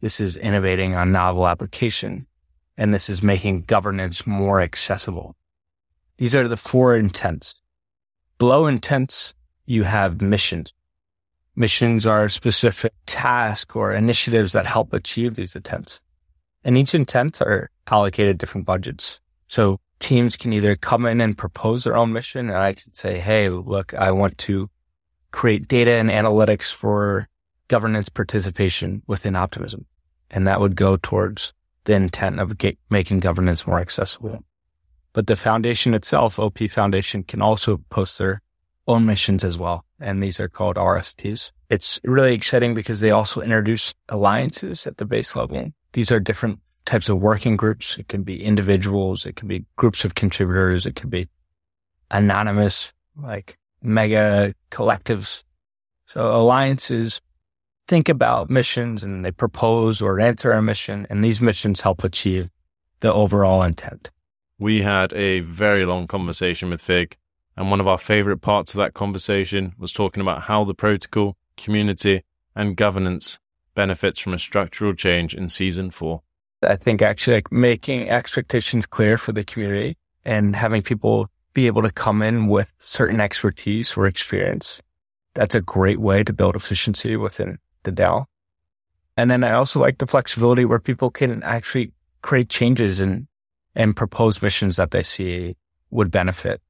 This 0.00 0.20
is 0.20 0.36
innovating 0.36 0.94
on 0.94 1.12
novel 1.12 1.46
application. 1.46 2.26
And 2.76 2.92
this 2.92 3.08
is 3.08 3.22
making 3.22 3.62
governance 3.62 4.26
more 4.26 4.60
accessible. 4.60 5.36
These 6.16 6.34
are 6.34 6.48
the 6.48 6.56
four 6.56 6.96
intents. 6.96 7.54
Below 8.38 8.66
intents, 8.66 9.34
you 9.66 9.82
have 9.84 10.22
missions. 10.22 10.74
Missions 11.54 12.06
are 12.06 12.28
specific 12.28 12.92
tasks 13.06 13.76
or 13.76 13.92
initiatives 13.92 14.52
that 14.52 14.66
help 14.66 14.92
achieve 14.92 15.34
these 15.34 15.54
intents. 15.54 16.00
And 16.64 16.78
each 16.78 16.94
intent 16.94 17.42
are 17.42 17.70
allocated 17.88 18.38
different 18.38 18.66
budgets. 18.66 19.20
So 19.48 19.80
teams 19.98 20.36
can 20.36 20.52
either 20.52 20.76
come 20.76 21.06
in 21.06 21.20
and 21.20 21.36
propose 21.36 21.84
their 21.84 21.96
own 21.96 22.12
mission 22.12 22.48
and 22.48 22.58
I 22.58 22.72
can 22.72 22.92
say, 22.94 23.18
Hey, 23.18 23.48
look, 23.48 23.94
I 23.94 24.12
want 24.12 24.38
to 24.38 24.70
create 25.30 25.68
data 25.68 25.92
and 25.92 26.10
analytics 26.10 26.72
for 26.72 27.28
governance 27.68 28.08
participation 28.08 29.02
within 29.06 29.36
optimism. 29.36 29.86
And 30.30 30.46
that 30.46 30.60
would 30.60 30.76
go 30.76 30.96
towards 30.96 31.52
the 31.84 31.94
intent 31.94 32.40
of 32.40 32.58
get, 32.58 32.78
making 32.90 33.20
governance 33.20 33.66
more 33.66 33.80
accessible. 33.80 34.44
But 35.12 35.26
the 35.26 35.36
foundation 35.36 35.94
itself, 35.94 36.38
OP 36.38 36.58
Foundation 36.70 37.22
can 37.22 37.42
also 37.42 37.78
post 37.90 38.18
their 38.18 38.40
own 38.88 39.06
missions 39.06 39.44
as 39.44 39.58
well. 39.58 39.84
And 40.00 40.22
these 40.22 40.40
are 40.40 40.48
called 40.48 40.76
RFPs. 40.76 41.52
It's 41.68 42.00
really 42.04 42.34
exciting 42.34 42.74
because 42.74 43.00
they 43.00 43.10
also 43.10 43.40
introduce 43.40 43.94
alliances 44.08 44.86
at 44.86 44.96
the 44.96 45.04
base 45.04 45.36
level. 45.36 45.70
These 45.92 46.10
are 46.10 46.20
different 46.20 46.60
types 46.84 47.08
of 47.08 47.18
working 47.18 47.56
groups. 47.56 47.96
It 47.98 48.08
can 48.08 48.22
be 48.22 48.42
individuals. 48.42 49.26
It 49.26 49.36
can 49.36 49.48
be 49.48 49.64
groups 49.76 50.04
of 50.04 50.14
contributors. 50.14 50.86
It 50.86 50.96
can 50.96 51.10
be 51.10 51.28
anonymous, 52.10 52.92
like 53.16 53.58
mega 53.82 54.54
collectives. 54.70 55.44
So 56.06 56.22
alliances 56.22 57.20
think 57.92 58.08
about 58.08 58.48
missions 58.48 59.02
and 59.02 59.22
they 59.22 59.30
propose 59.30 60.00
or 60.00 60.18
answer 60.18 60.50
a 60.52 60.62
mission 60.62 61.06
and 61.10 61.22
these 61.22 61.42
missions 61.42 61.82
help 61.82 62.02
achieve 62.02 62.48
the 63.00 63.12
overall 63.12 63.62
intent. 63.62 64.10
We 64.58 64.80
had 64.80 65.12
a 65.12 65.40
very 65.40 65.84
long 65.84 66.06
conversation 66.06 66.70
with 66.70 66.80
Fig 66.80 67.18
and 67.54 67.70
one 67.70 67.80
of 67.80 67.86
our 67.86 67.98
favorite 67.98 68.38
parts 68.38 68.72
of 68.72 68.78
that 68.78 68.94
conversation 68.94 69.74
was 69.76 69.92
talking 69.92 70.22
about 70.22 70.44
how 70.44 70.64
the 70.64 70.72
protocol, 70.72 71.36
community 71.58 72.24
and 72.56 72.78
governance 72.78 73.38
benefits 73.74 74.20
from 74.20 74.32
a 74.32 74.38
structural 74.38 74.94
change 74.94 75.34
in 75.34 75.50
season 75.50 75.90
four. 75.90 76.22
I 76.62 76.76
think 76.76 77.02
actually 77.02 77.34
like 77.34 77.52
making 77.52 78.08
expectations 78.08 78.86
clear 78.86 79.18
for 79.18 79.32
the 79.32 79.44
community 79.44 79.98
and 80.24 80.56
having 80.56 80.80
people 80.80 81.28
be 81.52 81.66
able 81.66 81.82
to 81.82 81.92
come 81.92 82.22
in 82.22 82.46
with 82.46 82.72
certain 82.78 83.20
expertise 83.20 83.94
or 83.98 84.06
experience. 84.06 84.80
That's 85.34 85.54
a 85.54 85.60
great 85.60 86.00
way 86.00 86.24
to 86.24 86.32
build 86.32 86.56
efficiency 86.56 87.16
within 87.16 87.58
the 87.84 87.92
DAO. 87.92 88.26
And 89.16 89.30
then 89.30 89.44
I 89.44 89.52
also 89.52 89.80
like 89.80 89.98
the 89.98 90.06
flexibility 90.06 90.64
where 90.64 90.78
people 90.78 91.10
can 91.10 91.42
actually 91.42 91.92
create 92.22 92.48
changes 92.48 93.00
and, 93.00 93.26
and 93.74 93.96
propose 93.96 94.40
missions 94.40 94.76
that 94.76 94.90
they 94.90 95.02
see 95.02 95.56
would 95.90 96.10
benefit 96.10 96.60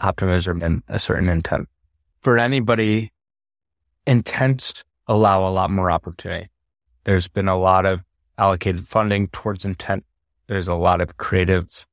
optimism 0.00 0.62
and 0.62 0.82
a 0.88 0.98
certain 0.98 1.28
intent. 1.28 1.68
For 2.20 2.38
anybody, 2.38 3.10
intents 4.06 4.84
allow 5.06 5.46
a 5.46 5.50
lot 5.50 5.70
more 5.70 5.90
opportunity. 5.90 6.48
There's 7.04 7.28
been 7.28 7.48
a 7.48 7.58
lot 7.58 7.86
of 7.86 8.00
allocated 8.38 8.86
funding 8.86 9.28
towards 9.28 9.64
intent. 9.64 10.04
There's 10.46 10.68
a 10.68 10.74
lot 10.74 11.00
of 11.00 11.16
creative 11.16 11.86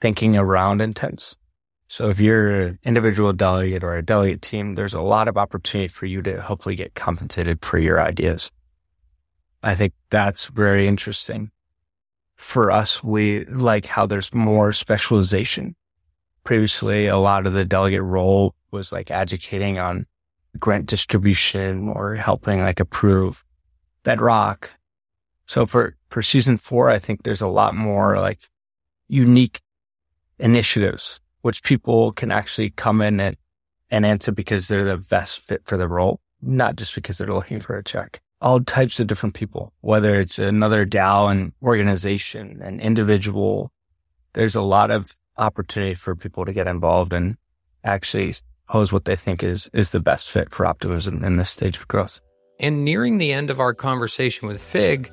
thinking 0.00 0.36
around 0.36 0.80
intents. 0.80 1.36
So 1.94 2.08
if 2.08 2.18
you're 2.18 2.50
an 2.50 2.78
individual 2.82 3.32
delegate 3.32 3.84
or 3.84 3.94
a 3.94 4.02
delegate 4.04 4.42
team, 4.42 4.74
there's 4.74 4.94
a 4.94 5.00
lot 5.00 5.28
of 5.28 5.36
opportunity 5.36 5.86
for 5.86 6.06
you 6.06 6.22
to 6.22 6.42
hopefully 6.42 6.74
get 6.74 6.96
compensated 6.96 7.64
for 7.64 7.78
your 7.78 8.00
ideas. 8.00 8.50
I 9.62 9.76
think 9.76 9.92
that's 10.10 10.46
very 10.46 10.88
interesting. 10.88 11.52
For 12.34 12.72
us, 12.72 13.04
we 13.04 13.44
like 13.44 13.86
how 13.86 14.06
there's 14.06 14.34
more 14.34 14.72
specialization. 14.72 15.76
previously 16.42 17.06
a 17.06 17.16
lot 17.16 17.46
of 17.46 17.52
the 17.52 17.64
delegate 17.64 18.02
role 18.02 18.56
was 18.72 18.90
like 18.90 19.12
educating 19.12 19.78
on 19.78 20.04
grant 20.58 20.86
distribution 20.86 21.90
or 21.90 22.16
helping 22.16 22.58
like 22.60 22.80
approve 22.80 23.44
bedrock. 24.02 24.68
So 25.46 25.64
for, 25.64 25.94
for 26.10 26.22
season 26.22 26.56
four, 26.56 26.90
I 26.90 26.98
think 26.98 27.22
there's 27.22 27.40
a 27.40 27.46
lot 27.46 27.76
more 27.76 28.18
like 28.18 28.40
unique 29.06 29.60
initiatives, 30.40 31.20
which 31.44 31.62
people 31.62 32.10
can 32.12 32.32
actually 32.32 32.70
come 32.70 33.02
in 33.02 33.20
and, 33.20 33.36
and 33.90 34.06
answer 34.06 34.32
because 34.32 34.66
they're 34.66 34.82
the 34.82 34.96
best 34.96 35.40
fit 35.40 35.60
for 35.66 35.76
the 35.76 35.86
role, 35.86 36.18
not 36.40 36.74
just 36.74 36.94
because 36.94 37.18
they're 37.18 37.28
looking 37.28 37.60
for 37.60 37.76
a 37.76 37.84
check. 37.84 38.22
All 38.40 38.64
types 38.64 38.98
of 38.98 39.08
different 39.08 39.34
people, 39.34 39.70
whether 39.82 40.18
it's 40.18 40.38
another 40.38 40.86
DAO 40.86 41.30
and 41.30 41.52
organization, 41.62 42.62
an 42.62 42.80
individual, 42.80 43.70
there's 44.32 44.56
a 44.56 44.62
lot 44.62 44.90
of 44.90 45.14
opportunity 45.36 45.94
for 45.94 46.16
people 46.16 46.46
to 46.46 46.52
get 46.54 46.66
involved 46.66 47.12
and 47.12 47.36
actually 47.84 48.32
pose 48.66 48.90
what 48.90 49.04
they 49.04 49.14
think 49.14 49.42
is 49.42 49.68
is 49.74 49.92
the 49.92 50.00
best 50.00 50.30
fit 50.30 50.50
for 50.50 50.64
optimism 50.64 51.22
in 51.22 51.36
this 51.36 51.50
stage 51.50 51.76
of 51.76 51.86
growth. 51.88 52.22
And 52.58 52.86
nearing 52.86 53.18
the 53.18 53.34
end 53.34 53.50
of 53.50 53.60
our 53.60 53.74
conversation 53.74 54.48
with 54.48 54.62
Fig, 54.62 55.12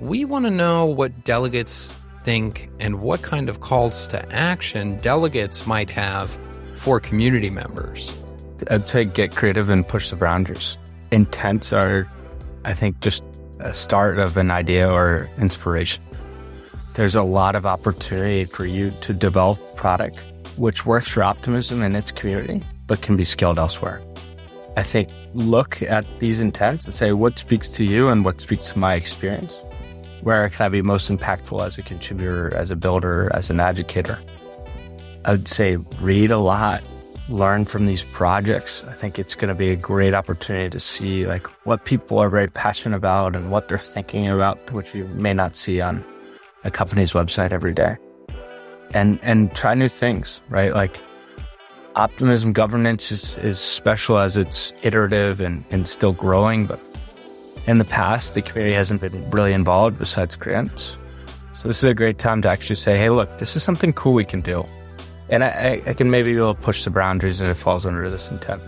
we 0.00 0.26
want 0.26 0.44
to 0.44 0.50
know 0.50 0.84
what 0.84 1.24
delegates 1.24 1.94
think 2.24 2.70
and 2.80 3.00
what 3.00 3.22
kind 3.22 3.48
of 3.48 3.60
calls 3.60 4.06
to 4.08 4.32
action 4.32 4.96
delegates 4.98 5.66
might 5.66 5.90
have 5.90 6.30
for 6.76 7.00
community 7.00 7.50
members. 7.50 8.16
I'd 8.70 8.88
say 8.88 9.04
get 9.04 9.34
creative 9.34 9.70
and 9.70 9.86
push 9.86 10.10
the 10.10 10.16
boundaries. 10.16 10.78
Intents 11.10 11.72
are, 11.72 12.06
I 12.64 12.74
think, 12.74 13.00
just 13.00 13.24
a 13.60 13.74
start 13.74 14.18
of 14.18 14.36
an 14.36 14.50
idea 14.50 14.90
or 14.90 15.28
inspiration. 15.38 16.02
There's 16.94 17.14
a 17.14 17.22
lot 17.22 17.54
of 17.54 17.66
opportunity 17.66 18.44
for 18.44 18.66
you 18.66 18.90
to 19.02 19.12
develop 19.12 19.58
product 19.76 20.22
which 20.56 20.84
works 20.84 21.08
for 21.08 21.22
optimism 21.22 21.82
and 21.82 21.96
its 21.96 22.12
community, 22.12 22.60
but 22.86 23.00
can 23.02 23.16
be 23.16 23.24
scaled 23.24 23.58
elsewhere. 23.58 24.00
I 24.76 24.82
think 24.82 25.10
look 25.34 25.82
at 25.82 26.06
these 26.18 26.40
intents 26.40 26.86
and 26.86 26.94
say 26.94 27.12
what 27.12 27.38
speaks 27.38 27.68
to 27.70 27.84
you 27.84 28.08
and 28.08 28.24
what 28.24 28.40
speaks 28.40 28.72
to 28.72 28.78
my 28.78 28.94
experience. 28.94 29.62
Where 30.22 30.48
can 30.48 30.66
I 30.66 30.68
be 30.68 30.82
most 30.82 31.10
impactful 31.10 31.66
as 31.66 31.78
a 31.78 31.82
contributor, 31.82 32.56
as 32.56 32.70
a 32.70 32.76
builder, 32.76 33.28
as 33.34 33.50
an 33.50 33.58
educator? 33.58 34.18
I 35.24 35.32
would 35.32 35.48
say 35.48 35.76
read 36.00 36.30
a 36.30 36.38
lot, 36.38 36.80
learn 37.28 37.64
from 37.64 37.86
these 37.86 38.04
projects. 38.04 38.84
I 38.84 38.92
think 38.92 39.18
it's 39.18 39.34
going 39.34 39.48
to 39.48 39.54
be 39.54 39.70
a 39.70 39.76
great 39.76 40.14
opportunity 40.14 40.70
to 40.70 40.78
see 40.78 41.26
like 41.26 41.46
what 41.66 41.84
people 41.84 42.18
are 42.20 42.30
very 42.30 42.46
passionate 42.46 42.96
about 42.96 43.34
and 43.34 43.50
what 43.50 43.68
they're 43.68 43.78
thinking 43.78 44.28
about, 44.28 44.72
which 44.72 44.94
you 44.94 45.06
may 45.08 45.34
not 45.34 45.56
see 45.56 45.80
on 45.80 46.04
a 46.62 46.70
company's 46.70 47.12
website 47.12 47.50
every 47.50 47.74
day. 47.74 47.96
And 48.94 49.18
and 49.22 49.52
try 49.56 49.74
new 49.74 49.88
things, 49.88 50.40
right? 50.50 50.72
Like 50.72 51.02
optimism 51.96 52.52
governance 52.52 53.10
is, 53.10 53.36
is 53.38 53.58
special 53.58 54.18
as 54.18 54.36
it's 54.36 54.72
iterative 54.82 55.40
and, 55.40 55.64
and 55.70 55.88
still 55.88 56.12
growing, 56.12 56.66
but 56.66 56.80
in 57.66 57.78
the 57.78 57.84
past 57.84 58.34
the 58.34 58.42
community 58.42 58.74
hasn't 58.74 59.00
been 59.00 59.28
really 59.30 59.52
involved 59.52 59.98
besides 59.98 60.34
grants. 60.34 61.02
So 61.54 61.68
this 61.68 61.78
is 61.78 61.84
a 61.84 61.94
great 61.94 62.18
time 62.18 62.42
to 62.42 62.48
actually 62.48 62.76
say, 62.76 62.96
hey, 62.96 63.10
look, 63.10 63.38
this 63.38 63.56
is 63.56 63.62
something 63.62 63.92
cool 63.92 64.14
we 64.14 64.24
can 64.24 64.40
do. 64.40 64.64
And 65.30 65.44
I, 65.44 65.82
I 65.86 65.94
can 65.94 66.10
maybe 66.10 66.34
be 66.34 66.54
push 66.60 66.84
the 66.84 66.90
boundaries 66.90 67.40
and 67.40 67.48
it 67.48 67.54
falls 67.54 67.86
under 67.86 68.08
this 68.10 68.30
intent. 68.30 68.62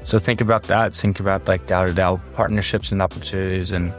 So 0.00 0.18
think 0.18 0.40
about 0.40 0.64
that. 0.64 0.94
Think 0.94 1.20
about 1.20 1.46
like 1.46 1.66
DAO 1.66 1.86
to 1.86 1.92
DAO 1.92 2.34
partnerships 2.34 2.90
and 2.90 3.00
opportunities. 3.00 3.70
And 3.70 3.92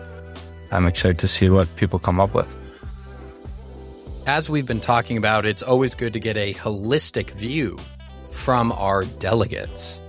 I'm 0.71 0.85
excited 0.85 1.19
to 1.19 1.27
see 1.27 1.49
what 1.49 1.73
people 1.75 1.99
come 1.99 2.19
up 2.19 2.33
with. 2.33 2.55
As 4.25 4.49
we've 4.49 4.65
been 4.65 4.81
talking 4.81 5.17
about, 5.17 5.45
it's 5.45 5.61
always 5.61 5.95
good 5.95 6.13
to 6.13 6.19
get 6.19 6.37
a 6.37 6.53
holistic 6.53 7.31
view 7.31 7.77
from 8.31 8.71
our 8.73 9.05
delegates. 9.05 10.01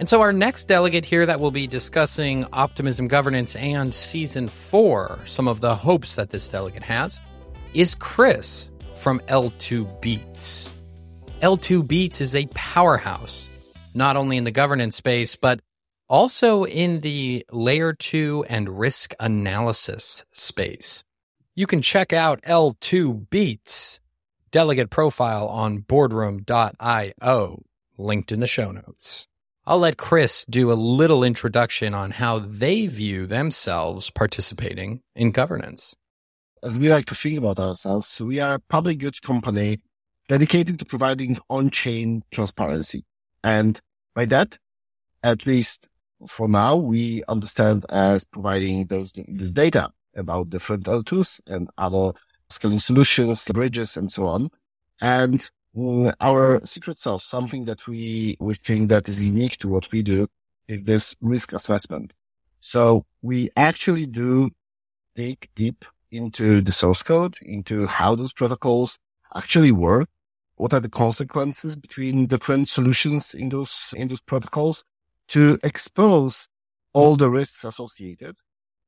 And 0.00 0.08
so, 0.08 0.22
our 0.22 0.32
next 0.32 0.64
delegate 0.64 1.04
here 1.04 1.26
that 1.26 1.40
will 1.40 1.50
be 1.50 1.66
discussing 1.66 2.46
optimism 2.54 3.06
governance 3.06 3.54
and 3.54 3.94
season 3.94 4.48
four, 4.48 5.18
some 5.26 5.46
of 5.46 5.60
the 5.60 5.74
hopes 5.74 6.14
that 6.14 6.30
this 6.30 6.48
delegate 6.48 6.82
has, 6.82 7.20
is 7.74 7.94
Krys 7.96 8.70
from 8.96 9.20
L2 9.28 10.00
Beats. 10.00 10.70
L2 11.42 11.86
Beats 11.86 12.22
is 12.22 12.34
a 12.34 12.46
powerhouse, 12.54 13.50
not 13.92 14.16
only 14.16 14.38
in 14.38 14.44
the 14.44 14.50
governance 14.50 14.96
space, 14.96 15.36
but 15.36 15.60
also 16.08 16.64
in 16.64 17.02
the 17.02 17.44
layer 17.52 17.92
two 17.92 18.42
and 18.48 18.80
risk 18.80 19.12
analysis 19.20 20.24
space. 20.32 21.04
You 21.54 21.66
can 21.66 21.82
check 21.82 22.14
out 22.14 22.40
L2 22.44 23.28
Beats 23.28 24.00
delegate 24.50 24.88
profile 24.88 25.46
on 25.46 25.80
boardroom.io, 25.80 27.62
linked 27.98 28.32
in 28.32 28.40
the 28.40 28.46
show 28.46 28.72
notes. 28.72 29.26
I'll 29.66 29.78
let 29.78 29.98
Krys 29.98 30.46
do 30.48 30.72
a 30.72 30.74
little 30.74 31.22
introduction 31.22 31.92
on 31.92 32.12
how 32.12 32.38
they 32.38 32.86
view 32.86 33.26
themselves 33.26 34.08
participating 34.10 35.02
in 35.14 35.32
governance. 35.32 35.94
As 36.62 36.78
we 36.78 36.90
like 36.90 37.04
to 37.06 37.14
think 37.14 37.36
about 37.38 37.58
ourselves, 37.58 38.20
we 38.22 38.40
are 38.40 38.54
a 38.54 38.58
public 38.58 38.98
goods 38.98 39.20
company 39.20 39.80
dedicated 40.28 40.78
to 40.78 40.86
providing 40.86 41.38
on-chain 41.50 42.22
transparency. 42.30 43.04
And 43.44 43.78
by 44.14 44.24
that, 44.26 44.58
at 45.22 45.46
least 45.46 45.88
for 46.26 46.48
now, 46.48 46.76
we 46.76 47.22
understand 47.28 47.84
as 47.90 48.24
providing 48.24 48.86
those, 48.86 49.12
this 49.28 49.52
data 49.52 49.90
about 50.16 50.50
different 50.50 50.84
L2s 50.84 51.42
and 51.46 51.68
other 51.76 52.12
scaling 52.48 52.78
solutions, 52.78 53.46
bridges, 53.46 53.96
and 53.96 54.10
so 54.10 54.24
on. 54.26 54.50
And 55.02 55.48
Mm, 55.76 56.12
our 56.20 56.60
secret 56.64 56.98
sauce, 56.98 57.24
something 57.24 57.64
that 57.66 57.86
we, 57.86 58.36
we 58.40 58.54
think 58.54 58.88
that 58.88 59.08
is 59.08 59.22
unique 59.22 59.56
to 59.58 59.68
what 59.68 59.90
we 59.92 60.02
do 60.02 60.26
is 60.66 60.84
this 60.84 61.14
risk 61.20 61.52
assessment. 61.52 62.14
So 62.60 63.04
we 63.22 63.50
actually 63.56 64.06
do 64.06 64.50
dig 65.14 65.48
deep 65.54 65.84
into 66.10 66.60
the 66.60 66.72
source 66.72 67.02
code, 67.02 67.36
into 67.42 67.86
how 67.86 68.14
those 68.14 68.32
protocols 68.32 68.98
actually 69.34 69.72
work. 69.72 70.08
What 70.56 70.74
are 70.74 70.80
the 70.80 70.88
consequences 70.88 71.76
between 71.76 72.26
different 72.26 72.68
solutions 72.68 73.32
in 73.32 73.48
those, 73.48 73.94
in 73.96 74.08
those 74.08 74.20
protocols 74.20 74.84
to 75.28 75.58
expose 75.62 76.48
all 76.92 77.16
the 77.16 77.30
risks 77.30 77.64
associated 77.64 78.36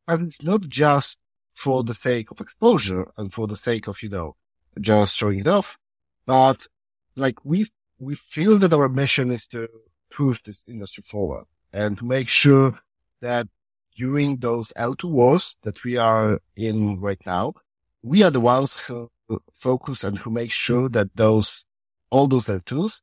and 0.08 0.26
it's 0.26 0.42
not 0.42 0.62
just 0.62 1.18
for 1.54 1.84
the 1.84 1.94
sake 1.94 2.30
of 2.30 2.40
exposure 2.40 3.10
and 3.16 3.32
for 3.32 3.46
the 3.46 3.56
sake 3.56 3.86
of, 3.86 4.02
you 4.02 4.08
know, 4.08 4.36
just 4.80 5.16
showing 5.16 5.40
it 5.40 5.46
off, 5.46 5.78
but 6.26 6.66
like 7.16 7.44
we, 7.44 7.66
we 7.98 8.14
feel 8.14 8.58
that 8.58 8.72
our 8.72 8.88
mission 8.88 9.30
is 9.30 9.46
to 9.48 9.68
push 10.10 10.42
this 10.42 10.68
industry 10.68 11.02
forward 11.02 11.44
and 11.72 11.98
to 11.98 12.04
make 12.04 12.28
sure 12.28 12.78
that 13.20 13.48
during 13.96 14.38
those 14.38 14.72
L2 14.76 15.04
wars 15.04 15.56
that 15.62 15.84
we 15.84 15.96
are 15.96 16.40
in 16.56 17.00
right 17.00 17.20
now, 17.26 17.54
we 18.02 18.22
are 18.22 18.30
the 18.30 18.40
ones 18.40 18.76
who 18.76 19.10
focus 19.52 20.04
and 20.04 20.18
who 20.18 20.30
make 20.30 20.50
sure 20.50 20.88
that 20.88 21.14
those, 21.14 21.64
all 22.10 22.26
those 22.26 22.46
L2s 22.46 23.00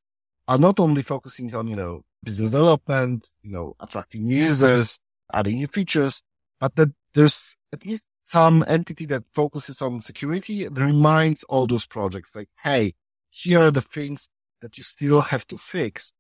are 0.48 0.58
not 0.58 0.80
only 0.80 1.02
focusing 1.02 1.54
on, 1.56 1.68
you 1.68 1.76
know, 1.76 2.04
business 2.24 2.52
development, 2.52 3.30
you 3.44 3.52
know, 3.52 3.76
attracting 3.80 4.26
users, 4.26 5.00
adding 5.34 5.56
new 5.58 5.68
features, 5.68 6.22
but 6.60 6.76
that 6.76 6.90
there's 7.14 7.56
at 7.72 7.86
least 7.86 8.08
some 8.26 8.64
entity 8.68 9.06
that 9.06 9.24
focuses 9.34 9.82
on 9.82 10.02
security 10.02 10.66
and 10.66 10.78
reminds 10.78 11.44
all 11.46 11.66
those 11.66 11.88
projects 11.88 12.36
like, 12.36 12.50
Hey, 12.62 12.94
here 13.30 13.62
are 13.62 13.72
the 13.72 13.82
things 13.82 14.30
that 14.62 14.78
you 14.78 14.84
still 14.84 15.22
have 15.22 15.48
to 15.48 15.58
fix 15.58 16.14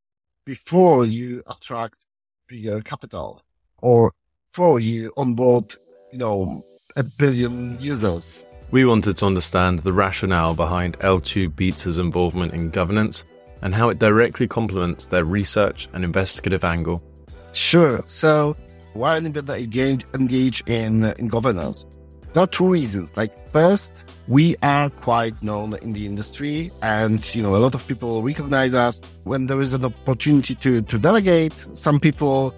before 0.45 1.05
you 1.05 1.43
attract 1.47 2.05
bigger 2.47 2.77
uh, 2.77 2.81
capital 2.81 3.41
or 3.81 4.11
before 4.51 4.79
you 4.79 5.11
onboard, 5.17 5.75
you 6.11 6.17
know, 6.17 6.65
a 6.95 7.03
billion 7.03 7.79
users. 7.79 8.45
We 8.71 8.85
wanted 8.85 9.17
to 9.17 9.25
understand 9.25 9.79
the 9.79 9.93
rationale 9.93 10.55
behind 10.55 10.99
L2 10.99 11.55
Beats' 11.55 11.97
involvement 11.97 12.53
in 12.53 12.69
governance 12.69 13.25
and 13.61 13.73
how 13.75 13.89
it 13.89 13.99
directly 13.99 14.47
complements 14.47 15.07
their 15.07 15.25
research 15.25 15.87
and 15.93 16.03
investigative 16.03 16.63
angle. 16.63 17.03
Sure. 17.51 18.03
So 18.05 18.55
why 18.93 19.19
Nvidia 19.19 19.63
engage, 19.63 20.05
engage 20.13 20.63
in, 20.67 21.03
in 21.19 21.27
governance? 21.27 21.85
There 22.33 22.43
are 22.43 22.47
two 22.47 22.67
reasons. 22.67 23.17
Like 23.17 23.47
first, 23.47 24.03
we 24.27 24.55
are 24.61 24.89
quite 24.89 25.41
known 25.41 25.73
in 25.81 25.93
the 25.93 26.05
industry 26.05 26.71
and, 26.83 27.33
you 27.33 27.41
know, 27.41 27.55
a 27.55 27.57
lot 27.57 27.73
of 27.73 27.87
people 27.87 28.21
recognize 28.21 28.73
us 28.73 29.01
when 29.23 29.47
there 29.47 29.59
is 29.61 29.73
an 29.73 29.83
opportunity 29.85 30.53
to, 30.55 30.81
to 30.83 30.99
delegate. 30.99 31.53
Some 31.73 31.99
people, 31.99 32.53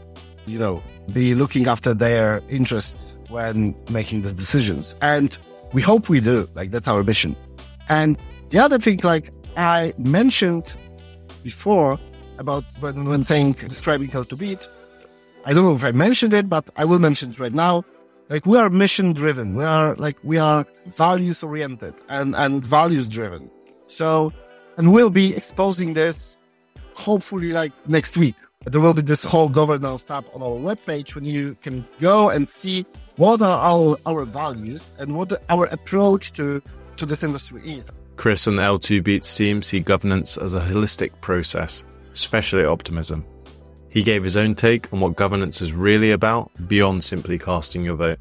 you 0.45 0.59
know, 0.59 0.83
be 1.13 1.35
looking 1.35 1.67
after 1.67 1.93
their 1.93 2.41
interests 2.49 3.13
when 3.29 3.73
making 3.89 4.23
the 4.23 4.33
decisions. 4.33 4.95
And 5.01 5.37
we 5.71 5.81
hope 5.81 6.09
we 6.09 6.19
do. 6.19 6.49
Like 6.53 6.71
that's 6.71 6.87
our 6.87 7.03
mission. 7.03 7.35
And 7.87 8.17
the 8.49 8.59
other 8.59 8.77
thing, 8.77 8.99
like 9.03 9.31
I 9.55 9.93
mentioned 9.97 10.73
before 11.43 11.97
about 12.37 12.65
when, 12.81 13.05
when 13.05 13.23
saying 13.23 13.53
describing 13.53 14.09
L2 14.09 14.37
Beat, 14.37 14.67
I 15.45 15.53
don't 15.53 15.63
know 15.63 15.75
if 15.75 15.83
I 15.83 15.91
mentioned 15.91 16.33
it, 16.33 16.49
but 16.49 16.69
I 16.75 16.85
will 16.85 16.99
mention 16.99 17.31
it 17.31 17.39
right 17.39 17.53
now. 17.53 17.83
Like 18.31 18.45
we 18.45 18.57
are 18.57 18.69
mission 18.69 19.11
driven. 19.11 19.55
We 19.55 19.65
are 19.65 19.93
like, 19.95 20.17
we 20.23 20.37
are 20.37 20.65
values 20.95 21.43
oriented 21.43 21.95
and, 22.07 22.33
and 22.33 22.63
values 22.65 23.09
driven. 23.09 23.51
So 23.87 24.31
And 24.77 24.93
we'll 24.93 25.09
be 25.09 25.35
exposing 25.35 25.95
this 25.95 26.37
hopefully 26.93 27.51
like 27.51 27.73
next 27.89 28.15
week. 28.15 28.35
There 28.65 28.79
will 28.79 28.93
be 28.93 29.01
this 29.01 29.25
whole 29.25 29.49
governance 29.49 30.05
tab 30.05 30.25
on 30.33 30.41
our 30.41 30.57
webpage 30.57 31.13
when 31.13 31.25
you 31.25 31.57
can 31.61 31.85
go 31.99 32.29
and 32.29 32.49
see 32.49 32.85
what 33.17 33.41
are 33.41 33.59
our, 33.59 33.97
our 34.05 34.23
values 34.23 34.93
and 34.97 35.17
what 35.17 35.33
our 35.49 35.65
approach 35.65 36.31
to, 36.33 36.61
to 36.95 37.05
this 37.05 37.23
industry 37.23 37.61
is. 37.69 37.91
Krys 38.15 38.47
and 38.47 38.57
the 38.57 38.63
L2 38.63 39.03
Beats 39.03 39.35
team 39.35 39.61
see 39.61 39.81
governance 39.81 40.37
as 40.37 40.53
a 40.53 40.61
holistic 40.61 41.11
process, 41.19 41.83
especially 42.13 42.63
optimism. 42.63 43.25
He 43.91 44.03
gave 44.03 44.23
his 44.23 44.37
own 44.37 44.55
take 44.55 44.91
on 44.93 45.01
what 45.01 45.15
governance 45.17 45.61
is 45.61 45.73
really 45.73 46.11
about 46.11 46.49
beyond 46.67 47.03
simply 47.03 47.37
casting 47.37 47.83
your 47.83 47.95
vote. 47.95 48.19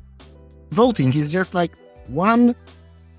Voting 0.72 1.14
is 1.14 1.32
just 1.32 1.54
like 1.54 1.76
one 2.08 2.56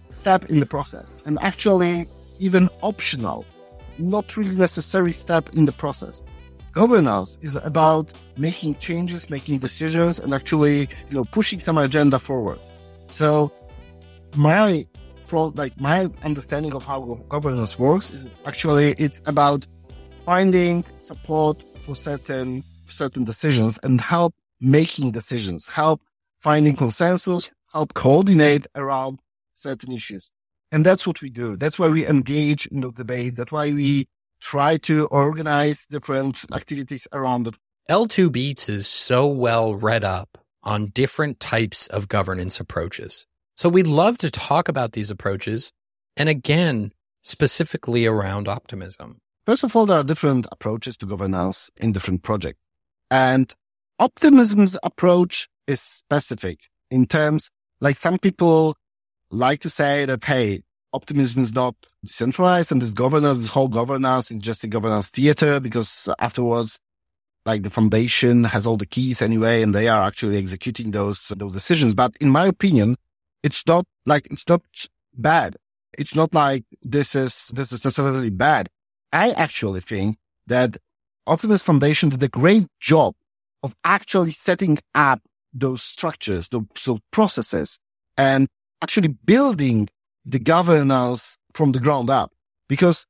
step 0.10 0.46
in 0.50 0.60
the 0.60 0.66
process 0.66 1.18
and 1.26 1.40
actually 1.42 2.08
even 2.40 2.70
optional, 2.82 3.46
not 3.98 4.36
really 4.36 4.56
necessary 4.56 5.14
step 5.14 5.50
in 5.54 5.64
the 5.64 5.72
process. 5.72 6.24
Governance 6.74 7.40
is 7.42 7.56
about 7.56 8.12
making 8.38 8.76
changes, 8.76 9.30
making 9.30 9.60
decisions, 9.60 10.20
and 10.20 10.34
actually, 10.34 10.90
you 11.10 11.16
know, 11.16 11.24
pushing 11.24 11.60
some 11.62 11.78
agenda 11.78 12.20
forward. 12.20 12.60
So 13.08 13.52
my 14.36 14.86
like 15.32 15.80
my 15.80 16.10
understanding 16.26 16.74
of 16.74 16.84
how 16.84 17.00
governance 17.30 17.80
works 17.80 18.10
is 18.10 18.28
actually 18.46 18.92
it's 18.98 19.22
about 19.26 19.66
finding 20.26 20.84
support 21.00 21.64
for 21.82 21.96
certain 21.96 22.63
certain 22.86 23.24
decisions 23.24 23.80
and 23.84 24.02
help 24.02 24.34
making 24.60 25.12
decisions, 25.12 25.67
help 25.67 26.02
finding 26.39 26.76
consensus, 26.76 27.50
help 27.74 27.94
coordinate 27.94 28.67
around 28.76 29.20
certain 29.54 29.91
issues. 29.91 30.32
And 30.72 30.86
that's 30.86 31.06
what 31.06 31.22
we 31.22 31.30
do. 31.30 31.58
That's 31.58 31.78
why 31.78 31.89
we 31.89 32.06
engage 32.08 32.65
in 32.67 32.82
the 32.82 32.91
debate. 32.91 33.36
That's 33.36 33.52
why 33.52 33.72
we 33.72 34.08
try 34.39 34.78
to 34.78 35.08
organize 35.08 35.86
different 35.86 36.46
activities 36.54 37.08
around 37.13 37.48
it. 37.48 37.56
L2 37.89 38.32
Beats 38.32 38.70
is 38.70 38.88
so 38.88 39.28
well 39.28 39.76
read 39.76 40.04
up 40.04 40.38
on 40.63 40.88
different 40.88 41.39
types 41.39 41.88
of 41.88 42.08
governance 42.08 42.60
approaches. 42.60 43.26
So 43.56 43.70
we'd 43.70 43.88
love 43.88 44.17
to 44.20 44.32
talk 44.32 44.70
about 44.70 44.94
these 44.94 45.12
approaches 45.12 45.72
and 46.15 46.30
again, 46.30 46.91
specifically 47.24 48.06
around 48.06 48.48
optimism. 48.48 49.22
First 49.46 49.64
of 49.64 49.76
all, 49.76 49.86
there 49.86 49.98
are 49.98 50.04
different 50.04 50.46
approaches 50.52 50.98
to 50.98 51.06
governance 51.06 51.72
in 51.78 51.92
different 51.92 52.22
projects. 52.22 52.64
And 53.10 53.54
optimism's 54.00 54.78
approach 54.84 55.50
is 55.68 55.82
specific 55.82 56.60
in 56.90 57.06
terms 57.08 57.50
like 57.80 57.96
some 57.96 58.20
people 58.20 58.78
like 59.32 59.62
to 59.62 59.70
say 59.70 60.06
that, 60.06 60.24
hey, 60.24 60.64
optimism 60.94 61.42
is 61.42 61.54
not 61.54 61.76
decentralized 62.04 62.72
and 62.72 62.82
this 62.82 62.92
governance, 62.92 63.40
this 63.40 63.48
whole 63.48 63.68
governance 63.68 64.30
is 64.30 64.38
just 64.40 64.64
a 64.64 64.68
governance 64.68 65.10
theater 65.10 65.60
because 65.60 66.08
afterwards, 66.20 66.80
like 67.46 67.64
the 67.64 67.70
foundation 67.72 68.44
has 68.44 68.68
all 68.68 68.78
the 68.78 68.86
keys 68.86 69.22
anyway, 69.22 69.64
and 69.64 69.74
they 69.74 69.88
are 69.88 70.04
actually 70.04 70.38
executing 70.38 70.92
those, 70.92 71.32
those 71.36 71.54
decisions. 71.54 71.96
But 71.96 72.16
in 72.22 72.30
my 72.30 72.46
opinion, 72.46 72.98
it's 73.42 73.66
not 73.66 73.86
like, 74.06 74.28
it's 74.30 74.48
not 74.48 74.62
bad. 75.16 75.58
It's 75.98 76.16
not 76.16 76.34
like 76.36 76.64
this 76.84 77.16
is, 77.16 77.48
this 77.54 77.72
is 77.72 77.84
necessarily 77.84 78.30
bad. 78.30 78.70
I 79.12 79.32
actually 79.32 79.82
think 79.82 80.17
that 80.47 80.78
Optimist 81.28 81.65
Foundation 81.65 82.10
did 82.10 82.24
a 82.24 82.28
great 82.28 82.67
job 82.80 83.15
of 83.63 83.76
actually 83.84 84.32
setting 84.32 84.80
up 84.95 85.21
those 85.54 85.82
structures, 85.82 86.50
those, 86.50 86.65
those 86.86 87.00
processes 87.12 87.80
and 88.17 88.47
actually 88.82 89.10
building 89.10 89.89
the 90.26 90.39
governance 90.39 91.38
from 91.54 91.71
the 91.71 91.80
ground 91.80 92.10
up 92.10 92.32
because 92.67 93.06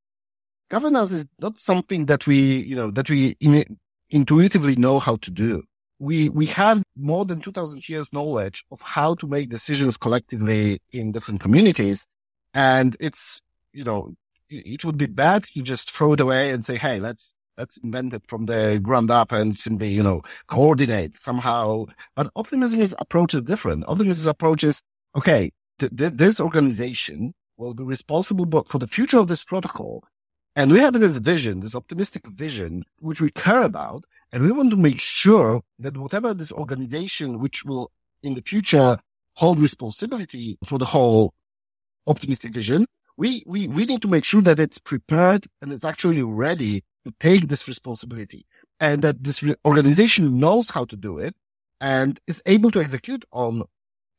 governance 0.69 1.11
is 1.11 1.25
not 1.39 1.59
something 1.59 2.07
that 2.07 2.25
we, 2.25 2.57
you 2.61 2.75
know, 2.75 2.91
that 2.91 3.09
we 3.09 3.35
in, 3.39 3.77
intuitively 4.09 4.75
know 4.75 4.99
how 4.99 5.17
to 5.17 5.31
do. 5.31 5.63
We, 5.99 6.29
we 6.29 6.47
have 6.47 6.81
more 6.97 7.25
than 7.25 7.41
2000 7.41 7.87
years 7.87 8.11
knowledge 8.11 8.65
of 8.71 8.81
how 8.81 9.13
to 9.15 9.27
make 9.27 9.49
decisions 9.49 9.97
collectively 9.97 10.81
in 10.91 11.11
different 11.11 11.41
communities. 11.41 12.07
And 12.53 12.97
it's, 12.99 13.41
you 13.71 13.83
know, 13.83 14.15
it 14.51 14.85
would 14.85 14.97
be 14.97 15.05
bad 15.07 15.45
to 15.45 15.61
just 15.61 15.91
throw 15.91 16.13
it 16.13 16.19
away 16.19 16.51
and 16.51 16.63
say, 16.63 16.77
Hey, 16.77 16.99
let's, 16.99 17.33
let's 17.57 17.77
invent 17.77 18.13
it 18.13 18.23
from 18.27 18.45
the 18.45 18.79
ground 18.81 19.11
up 19.11 19.31
and 19.31 19.55
simply, 19.55 19.89
you 19.89 20.03
know, 20.03 20.21
coordinate 20.47 21.17
somehow. 21.17 21.85
But 22.15 22.31
optimism's 22.35 22.93
approach 22.99 23.33
is 23.33 23.41
different. 23.43 23.85
Optimism's 23.87 24.25
approach 24.25 24.63
is, 24.63 24.81
okay, 25.15 25.51
th- 25.79 25.95
th- 25.95 26.13
this 26.15 26.39
organization 26.39 27.33
will 27.57 27.73
be 27.73 27.83
responsible 27.83 28.63
for 28.67 28.79
the 28.79 28.87
future 28.87 29.19
of 29.19 29.27
this 29.27 29.43
protocol. 29.43 30.03
And 30.55 30.71
we 30.71 30.79
have 30.79 30.93
this 30.93 31.17
vision, 31.17 31.61
this 31.61 31.75
optimistic 31.75 32.27
vision, 32.27 32.83
which 32.99 33.21
we 33.21 33.31
care 33.31 33.61
about. 33.61 34.05
And 34.33 34.43
we 34.43 34.51
want 34.51 34.71
to 34.71 34.77
make 34.77 34.99
sure 34.99 35.61
that 35.79 35.95
whatever 35.95 36.33
this 36.33 36.51
organization, 36.51 37.39
which 37.39 37.63
will 37.63 37.91
in 38.21 38.33
the 38.33 38.41
future 38.41 38.97
hold 39.35 39.61
responsibility 39.61 40.57
for 40.65 40.77
the 40.77 40.85
whole 40.85 41.33
optimistic 42.05 42.53
vision, 42.53 42.85
we, 43.17 43.43
we, 43.45 43.67
we 43.67 43.85
need 43.85 44.01
to 44.01 44.07
make 44.07 44.23
sure 44.23 44.41
that 44.41 44.59
it's 44.59 44.79
prepared 44.79 45.45
and 45.61 45.71
it's 45.71 45.85
actually 45.85 46.23
ready 46.23 46.83
to 47.05 47.13
take 47.19 47.47
this 47.47 47.67
responsibility 47.67 48.45
and 48.79 49.01
that 49.01 49.23
this 49.23 49.43
organization 49.65 50.39
knows 50.39 50.69
how 50.69 50.85
to 50.85 50.95
do 50.95 51.17
it 51.17 51.35
and 51.79 52.19
is 52.27 52.41
able 52.45 52.71
to 52.71 52.79
execute 52.79 53.25
on 53.31 53.63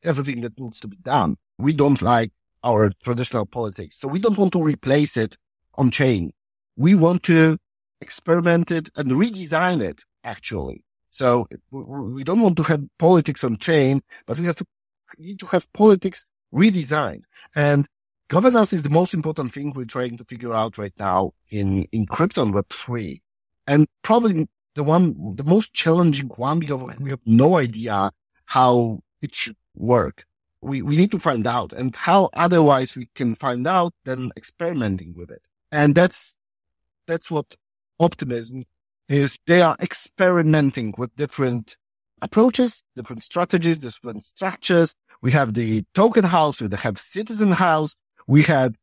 everything 0.05 0.41
that 0.43 0.59
needs 0.59 0.81
to 0.81 0.89
be 0.89 0.97
done. 0.99 1.37
We 1.59 1.73
don't 1.73 2.03
like 2.03 2.33
our 2.65 2.91
traditional 3.03 3.47
politics. 3.47 3.99
So 3.99 4.09
we 4.09 4.19
don't 4.19 4.39
want 4.39 4.53
to 4.53 4.63
replace 4.63 5.17
it 5.17 5.37
on 5.77 5.91
chain. 5.91 6.33
We 6.77 6.95
want 6.95 7.23
to 7.25 7.59
experiment 8.01 8.71
it 8.71 8.91
and 8.97 9.13
redesign 9.13 9.81
it 9.81 10.03
actually. 10.25 10.85
So 11.11 11.47
we 11.71 12.25
don't 12.25 12.41
want 12.41 12.57
to 12.57 12.63
have 12.65 12.83
politics 12.99 13.45
on 13.45 13.59
chain, 13.59 14.03
but 14.27 14.39
we 14.39 14.47
have 14.47 14.57
to 14.57 14.65
need 15.19 15.39
to 15.41 15.47
have 15.47 15.71
politics 15.73 16.31
redesigned. 16.55 17.23
And 17.55 17.87
governance 18.33 18.73
is 18.73 18.83
the 18.83 18.89
most 18.89 19.13
important 19.13 19.53
thing 19.53 19.75
we're 19.77 19.85
trying 19.85 20.17
to 20.17 20.25
figure 20.25 20.55
out 20.55 20.79
right 20.79 20.95
now 20.99 21.35
in, 21.51 21.83
in 21.93 22.07
crypto 22.07 22.41
and 22.41 22.55
Web3. 22.55 23.21
And 23.67 23.87
probably 24.01 24.49
the 24.75 24.83
one, 24.83 25.37
the 25.37 25.45
most 25.45 25.75
challenging 25.75 26.31
one 26.37 26.59
because 26.59 26.81
we 26.99 27.11
have 27.11 27.21
no 27.27 27.59
idea 27.59 28.11
how 28.47 29.01
it 29.21 29.35
should 29.35 29.57
work. 29.75 30.25
We, 30.63 30.81
we 30.81 30.97
need 30.97 31.11
to 31.11 31.19
find 31.19 31.47
out 31.47 31.75
and 31.75 31.95
how 31.95 32.31
otherwise 32.33 32.97
we 32.97 33.11
can 33.15 33.35
find 33.35 33.67
out 33.67 33.93
than 34.05 34.33
experimenting 34.35 35.13
with 35.15 35.31
it. 35.31 35.47
And 35.71 35.95
that's, 35.95 36.39
that's 37.07 37.31
what 37.31 37.55
optimism 38.01 38.65
is. 39.11 39.39
They 39.47 39.61
are 39.61 39.77
experimenting 39.79 40.95
with 40.97 41.15
different 41.17 41.77
approaches, 42.23 42.83
different 42.97 43.25
strategies, 43.25 43.77
different 43.77 44.25
structures. 44.25 44.95
We 45.21 45.33
have 45.33 45.53
the 45.53 45.85
token 45.93 46.25
house, 46.25 46.63
we 46.63 46.75
have 46.75 46.99
citizen 46.99 47.51
house. 47.51 47.95
We 48.27 48.43
had 48.43 48.77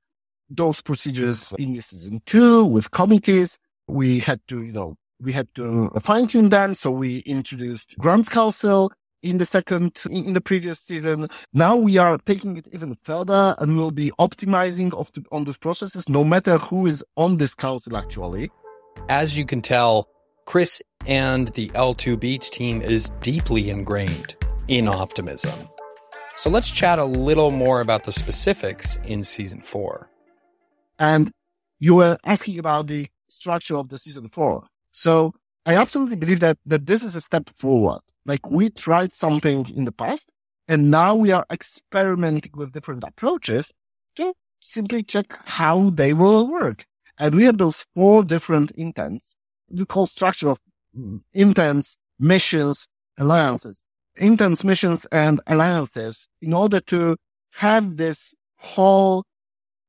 those 0.49 0.81
procedures 0.81 1.53
in 1.57 1.79
season 1.81 2.21
two 2.25 2.65
with 2.65 2.91
committees. 2.91 3.57
We 3.87 4.19
had 4.19 4.41
to, 4.47 4.63
you 4.63 4.71
know, 4.71 4.95
we 5.21 5.31
had 5.31 5.53
to 5.55 5.91
uh, 5.93 5.99
fine 5.99 6.27
tune 6.27 6.49
them. 6.49 6.75
So 6.75 6.91
we 6.91 7.19
introduced 7.19 7.97
grants 7.97 8.29
council 8.29 8.91
in 9.21 9.37
the 9.37 9.45
second, 9.45 10.01
in 10.09 10.33
the 10.33 10.41
previous 10.41 10.79
season. 10.79 11.27
Now 11.53 11.75
we 11.75 11.97
are 11.97 12.17
taking 12.19 12.57
it 12.57 12.67
even 12.71 12.95
further 13.01 13.55
and 13.59 13.75
we'll 13.75 13.91
be 13.91 14.11
optimizing 14.19 14.91
the, 14.91 15.25
on 15.31 15.43
those 15.43 15.57
processes, 15.57 16.07
no 16.07 16.23
matter 16.23 16.57
who 16.57 16.85
is 16.85 17.03
on 17.17 17.37
this 17.37 17.53
council 17.53 17.97
actually. 17.97 18.49
As 19.09 19.37
you 19.37 19.45
can 19.45 19.61
tell, 19.61 20.07
Krys 20.47 20.81
and 21.05 21.49
the 21.49 21.69
L2 21.69 22.19
Beats 22.19 22.49
team 22.49 22.81
is 22.81 23.11
deeply 23.21 23.69
ingrained 23.69 24.35
in 24.67 24.87
optimism. 24.87 25.67
So 26.39 26.49
let's 26.49 26.71
chat 26.71 26.99
a 26.99 27.03
little 27.03 27.51
more 27.51 27.81
about 27.81 28.05
the 28.05 28.13
specifics 28.13 28.95
in 29.05 29.23
season 29.23 29.61
four. 29.61 30.09
And 30.97 31.31
you 31.79 31.95
were 31.95 32.17
asking 32.23 32.59
about 32.59 32.87
the 32.87 33.09
structure 33.27 33.75
of 33.75 33.89
the 33.89 33.99
season 33.99 34.29
four. 34.29 34.63
So 34.93 35.33
I 35.65 35.75
absolutely 35.75 36.15
believe 36.15 36.39
that, 36.39 36.57
that 36.65 36.85
this 36.85 37.03
is 37.03 37.17
a 37.17 37.19
step 37.19 37.49
forward. 37.49 37.99
Like 38.25 38.49
we 38.49 38.69
tried 38.69 39.11
something 39.11 39.65
in 39.75 39.83
the 39.83 39.91
past 39.91 40.31
and 40.69 40.89
now 40.89 41.13
we 41.13 41.31
are 41.31 41.45
experimenting 41.51 42.53
with 42.55 42.71
different 42.71 43.03
approaches 43.03 43.73
to 44.15 44.33
simply 44.61 45.03
check 45.03 45.37
how 45.45 45.89
they 45.89 46.13
will 46.13 46.49
work. 46.49 46.85
And 47.17 47.35
we 47.35 47.43
have 47.43 47.57
those 47.57 47.85
four 47.93 48.23
different 48.23 48.71
intents. 48.71 49.35
We 49.69 49.83
call 49.83 50.07
structure 50.07 50.51
of 50.51 50.59
mm, 50.97 51.19
intents, 51.33 51.97
missions, 52.17 52.87
alliances. 53.17 53.83
Intents, 54.19 54.63
missions, 54.63 55.05
and 55.11 55.41
alliances 55.47 56.27
in 56.41 56.53
order 56.53 56.79
to 56.81 57.15
have 57.53 57.97
this 57.97 58.33
whole 58.57 59.23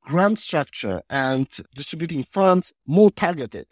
grant 0.02 0.38
structure 0.38 1.02
and 1.10 1.48
distributing 1.74 2.22
funds 2.22 2.72
more 2.86 3.10
targeted 3.10 3.66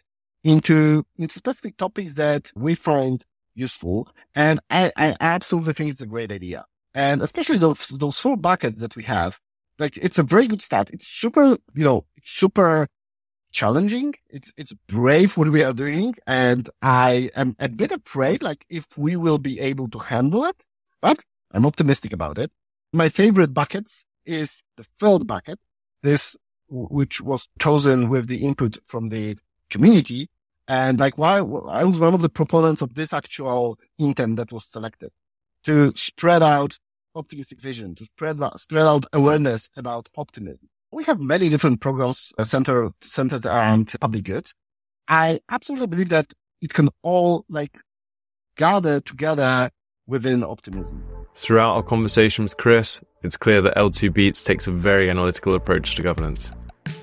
into, 0.44 1.04
into 1.16 1.38
specific 1.38 1.76
topics 1.76 2.14
that 2.14 2.52
we 2.54 2.74
find 2.74 3.24
useful. 3.54 4.08
And 4.34 4.60
I, 4.68 4.92
I 4.96 5.16
absolutely 5.20 5.72
think 5.74 5.90
it's 5.90 6.02
a 6.02 6.06
great 6.06 6.32
idea. 6.32 6.66
And 6.94 7.22
especially 7.22 7.58
those, 7.58 7.88
those 7.88 8.18
four 8.18 8.36
buckets 8.36 8.80
that 8.80 8.96
we 8.96 9.04
have, 9.04 9.40
like 9.78 9.96
it's 9.96 10.18
a 10.18 10.22
very 10.22 10.48
good 10.48 10.62
start. 10.62 10.90
It's 10.90 11.06
super, 11.06 11.56
you 11.74 11.84
know, 11.84 12.04
super 12.24 12.88
challenging. 13.50 14.14
It's, 14.30 14.52
it's 14.56 14.72
brave 14.88 15.36
what 15.36 15.50
we 15.50 15.62
are 15.62 15.72
doing. 15.72 16.14
And 16.26 16.68
I 16.82 17.30
am 17.36 17.56
a 17.58 17.68
bit 17.68 17.92
afraid, 17.92 18.42
like 18.42 18.64
if 18.68 18.96
we 18.96 19.16
will 19.16 19.38
be 19.38 19.60
able 19.60 19.88
to 19.90 19.98
handle 19.98 20.44
it, 20.44 20.64
but 21.00 21.24
I'm 21.52 21.66
optimistic 21.66 22.12
about 22.12 22.38
it. 22.38 22.50
My 22.92 23.08
favorite 23.08 23.54
buckets 23.54 24.04
is 24.24 24.62
the 24.76 24.84
third 24.98 25.26
bucket, 25.26 25.58
this, 26.02 26.36
which 26.68 27.20
was 27.20 27.48
chosen 27.58 28.08
with 28.08 28.28
the 28.28 28.44
input 28.44 28.78
from 28.86 29.08
the 29.08 29.36
community. 29.70 30.28
And 30.66 31.00
like 31.00 31.16
why 31.16 31.38
I 31.38 31.84
was 31.84 31.98
one 31.98 32.14
of 32.14 32.20
the 32.20 32.28
proponents 32.28 32.82
of 32.82 32.94
this 32.94 33.12
actual 33.12 33.78
intent 33.98 34.36
that 34.36 34.52
was 34.52 34.66
selected 34.66 35.10
to 35.64 35.92
spread 35.96 36.42
out 36.42 36.78
optimistic 37.14 37.60
vision, 37.60 37.94
to 37.96 38.04
spread, 38.04 38.38
spread 38.56 38.86
out 38.86 39.06
awareness 39.12 39.70
about 39.76 40.08
optimism. 40.16 40.68
We 40.90 41.04
have 41.04 41.20
many 41.20 41.48
different 41.48 41.80
programs 41.80 42.32
uh, 42.38 42.44
centered, 42.44 42.92
centered 43.02 43.44
around 43.44 43.94
public 44.00 44.24
good. 44.24 44.50
I 45.06 45.40
absolutely 45.50 45.86
believe 45.86 46.08
that 46.10 46.32
it 46.60 46.72
can 46.72 46.88
all 47.02 47.44
like 47.48 47.78
gather 48.56 49.00
together 49.00 49.70
within 50.06 50.42
optimism. 50.42 51.04
Throughout 51.34 51.74
our 51.74 51.82
conversation 51.82 52.42
with 52.42 52.56
Krys, 52.56 53.02
it's 53.22 53.36
clear 53.36 53.60
that 53.62 53.76
L2 53.76 54.12
Beats 54.12 54.42
takes 54.42 54.66
a 54.66 54.72
very 54.72 55.10
analytical 55.10 55.54
approach 55.54 55.94
to 55.96 56.02
governance. 56.02 56.52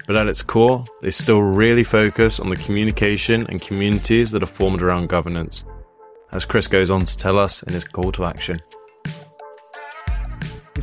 But 0.08 0.16
at 0.16 0.28
its 0.28 0.42
core, 0.42 0.84
they 1.02 1.12
still 1.12 1.42
really 1.42 1.84
focus 1.84 2.40
on 2.40 2.50
the 2.50 2.56
communication 2.56 3.46
and 3.48 3.62
communities 3.62 4.32
that 4.32 4.44
are 4.44 4.48
formed 4.48 4.82
around 4.82 5.10
governance, 5.10 5.64
as 6.32 6.46
Krys 6.46 6.70
goes 6.70 6.90
on 6.90 7.06
to 7.06 7.18
tell 7.18 7.38
us 7.38 7.64
in 7.64 7.74
his 7.74 7.86
call 7.86 8.12
to 8.14 8.26
action. 8.26 8.58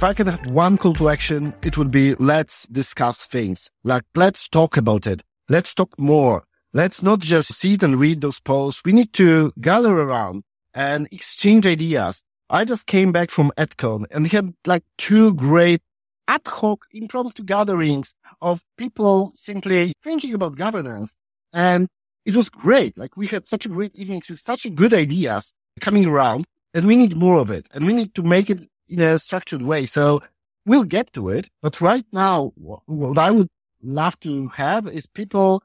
If 0.02 0.06
I 0.06 0.14
could 0.14 0.26
have 0.26 0.48
one 0.48 0.78
call 0.78 0.94
to 0.94 1.10
action, 1.10 1.54
it 1.62 1.78
would 1.78 1.92
be 1.92 2.16
let's 2.16 2.66
discuss 2.66 3.24
things. 3.24 3.70
Like, 3.84 4.02
let's 4.16 4.48
talk 4.48 4.76
about 4.76 5.06
it. 5.06 5.22
Let's 5.48 5.74
talk 5.74 5.96
more. 5.96 6.42
Let's 6.72 7.04
not 7.04 7.20
just 7.20 7.54
sit 7.54 7.84
and 7.84 8.00
read 8.00 8.20
those 8.20 8.40
posts. 8.40 8.82
We 8.84 8.90
need 8.90 9.12
to 9.12 9.52
gather 9.60 9.96
around 9.96 10.42
and 10.74 11.06
exchange 11.12 11.68
ideas. 11.68 12.24
I 12.50 12.64
just 12.64 12.88
came 12.88 13.12
back 13.12 13.30
from 13.30 13.52
EdCon 13.56 14.06
and 14.10 14.26
had 14.26 14.54
like 14.66 14.82
two 14.98 15.34
great 15.34 15.80
ad 16.26 16.48
hoc 16.48 16.84
impromptu 16.90 17.44
gatherings 17.44 18.16
of 18.40 18.64
people 18.76 19.30
simply 19.36 19.92
thinking 20.02 20.34
about 20.34 20.56
governance. 20.56 21.14
And 21.52 21.86
it 22.26 22.34
was 22.34 22.50
great. 22.50 22.98
Like 22.98 23.16
we 23.16 23.28
had 23.28 23.46
such 23.46 23.66
a 23.66 23.68
great 23.68 23.94
evening 23.94 24.20
with 24.28 24.40
such 24.40 24.66
good 24.74 24.94
ideas 24.94 25.54
coming 25.80 26.06
around 26.06 26.44
and 26.74 26.88
we 26.88 26.96
need 26.96 27.16
more 27.16 27.38
of 27.38 27.52
it 27.52 27.68
and 27.72 27.86
we 27.86 27.92
need 27.92 28.16
to 28.16 28.24
make 28.24 28.50
it 28.50 28.68
in 28.92 29.00
a 29.00 29.18
structured 29.18 29.62
way. 29.62 29.86
So 29.86 30.20
we'll 30.66 30.84
get 30.84 31.12
to 31.14 31.30
it. 31.30 31.48
But 31.62 31.80
right 31.80 32.04
now, 32.12 32.52
what 32.56 33.18
I 33.18 33.30
would 33.30 33.48
love 33.82 34.20
to 34.20 34.48
have 34.48 34.86
is 34.86 35.06
people 35.06 35.62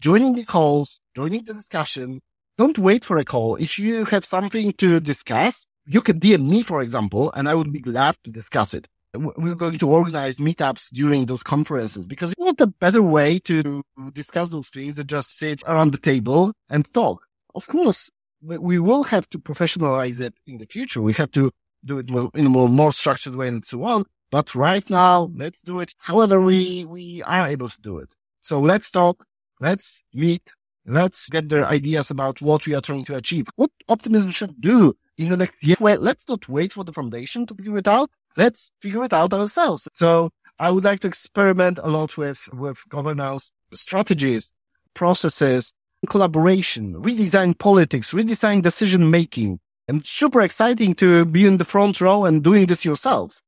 joining 0.00 0.36
the 0.36 0.44
calls, 0.44 1.00
joining 1.16 1.44
the 1.44 1.54
discussion. 1.54 2.20
Don't 2.56 2.78
wait 2.78 3.04
for 3.04 3.18
a 3.18 3.24
call. 3.24 3.56
If 3.56 3.78
you 3.78 4.04
have 4.06 4.24
something 4.24 4.72
to 4.74 5.00
discuss, 5.00 5.66
you 5.86 6.00
can 6.00 6.20
DM 6.20 6.48
me, 6.48 6.62
for 6.62 6.82
example, 6.82 7.32
and 7.32 7.48
I 7.48 7.54
would 7.54 7.72
be 7.72 7.80
glad 7.80 8.16
to 8.24 8.30
discuss 8.30 8.74
it. 8.74 8.86
We're 9.14 9.54
going 9.54 9.78
to 9.78 9.88
organize 9.88 10.38
meetups 10.38 10.90
during 10.92 11.26
those 11.26 11.42
conferences 11.42 12.06
because 12.06 12.34
what 12.36 12.60
a 12.60 12.66
better 12.66 13.02
way 13.02 13.38
to 13.40 13.82
discuss 14.12 14.50
those 14.50 14.68
things 14.68 14.96
than 14.96 15.06
just 15.06 15.38
sit 15.38 15.62
around 15.66 15.92
the 15.92 15.98
table 15.98 16.52
and 16.68 16.92
talk. 16.92 17.24
Of 17.54 17.66
course, 17.66 18.10
we 18.42 18.78
will 18.78 19.04
have 19.04 19.28
to 19.30 19.38
professionalize 19.38 20.20
it 20.20 20.34
in 20.46 20.58
the 20.58 20.66
future. 20.66 21.00
We 21.02 21.14
have 21.14 21.32
to 21.32 21.50
do 21.84 21.98
it 21.98 22.08
in 22.34 22.46
a 22.46 22.48
more, 22.48 22.68
more 22.68 22.92
structured 22.92 23.36
way 23.36 23.48
and 23.48 23.64
so 23.64 23.84
on. 23.84 24.04
But 24.30 24.54
right 24.54 24.88
now, 24.90 25.30
let's 25.34 25.62
do 25.62 25.80
it 25.80 25.94
however 25.98 26.40
we, 26.40 26.84
we 26.84 27.22
are 27.22 27.46
able 27.46 27.68
to 27.68 27.80
do 27.80 27.98
it. 27.98 28.14
So 28.42 28.60
let's 28.60 28.90
talk. 28.90 29.24
Let's 29.60 30.02
meet. 30.12 30.42
Let's 30.86 31.28
get 31.28 31.48
their 31.48 31.66
ideas 31.66 32.10
about 32.10 32.40
what 32.40 32.66
we 32.66 32.74
are 32.74 32.80
trying 32.80 33.04
to 33.06 33.16
achieve. 33.16 33.46
What 33.56 33.70
optimism 33.88 34.30
should 34.30 34.60
do 34.60 34.94
in 35.18 35.30
the 35.30 35.36
next 35.36 35.62
year. 35.62 35.76
Well, 35.80 35.98
let's 35.98 36.28
not 36.28 36.48
wait 36.48 36.72
for 36.72 36.84
the 36.84 36.92
foundation 36.92 37.46
to 37.46 37.54
figure 37.54 37.76
it 37.76 37.88
out. 37.88 38.10
Let's 38.36 38.72
figure 38.80 39.04
it 39.04 39.12
out 39.12 39.32
ourselves. 39.34 39.88
So 39.94 40.30
I 40.58 40.70
would 40.70 40.84
like 40.84 41.00
to 41.00 41.08
experiment 41.08 41.78
a 41.82 41.88
lot 41.88 42.16
with, 42.16 42.48
with 42.52 42.88
governance 42.88 43.52
strategies, 43.74 44.52
processes, 44.94 45.74
collaboration, 46.08 46.94
redesign 46.94 47.58
politics, 47.58 48.12
redesign 48.12 48.62
decision 48.62 49.10
making, 49.10 49.60
and 49.88 50.06
super 50.06 50.42
exciting 50.42 50.94
to 50.96 51.24
be 51.24 51.46
in 51.46 51.56
the 51.56 51.64
front 51.64 52.00
row 52.00 52.24
and 52.24 52.44
doing 52.44 52.66
this 52.66 52.84
yourselves. 52.84 53.40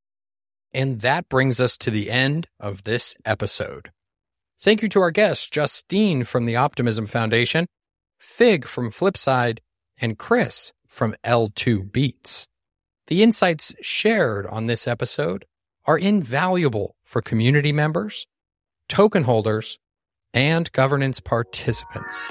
And 0.72 1.01
that 1.01 1.28
brings 1.28 1.61
us 1.61 1.76
to 1.78 1.91
the 1.91 2.11
end 2.11 2.49
of 2.59 2.84
this 2.84 3.16
episode. 3.24 3.91
Thank 4.61 4.82
you 4.82 4.88
to 4.91 5.01
our 5.01 5.11
guests, 5.11 5.49
Justine 5.49 6.24
from 6.24 6.47
the 6.47 6.57
Optimism 6.57 7.07
Foundation, 7.07 7.66
Fig 8.18 8.66
from 8.66 8.91
Flipside, 8.91 9.59
and 10.01 10.18
Krys 10.18 10.72
from 10.86 11.14
L2 11.24 11.93
Beats. 11.93 12.47
The 13.07 13.22
insights 13.22 13.74
shared 13.80 14.47
on 14.47 14.66
this 14.66 14.86
episode 14.86 15.45
are 15.86 15.99
invaluable 15.99 16.95
for 17.05 17.20
community 17.20 17.72
members, 17.72 18.26
token 18.88 19.24
holders, 19.24 19.78
and 20.32 20.70
governance 20.72 21.20
participants. 21.20 22.24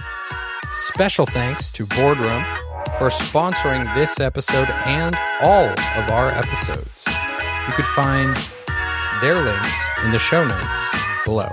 Special 0.84 1.26
thanks 1.26 1.72
to 1.72 1.86
Boardroom 1.86 2.46
for 2.98 3.10
sponsoring 3.10 3.84
this 3.96 4.20
episode 4.20 4.70
and 4.86 5.16
all 5.42 5.68
of 5.68 6.10
our 6.10 6.30
episodes. 6.32 7.06
You 7.68 7.74
could 7.74 7.86
find 7.86 8.36
their 9.22 9.36
links 9.42 9.74
in 10.04 10.12
the 10.12 10.20
show 10.20 10.46
notes 10.46 10.90
below. 11.26 11.50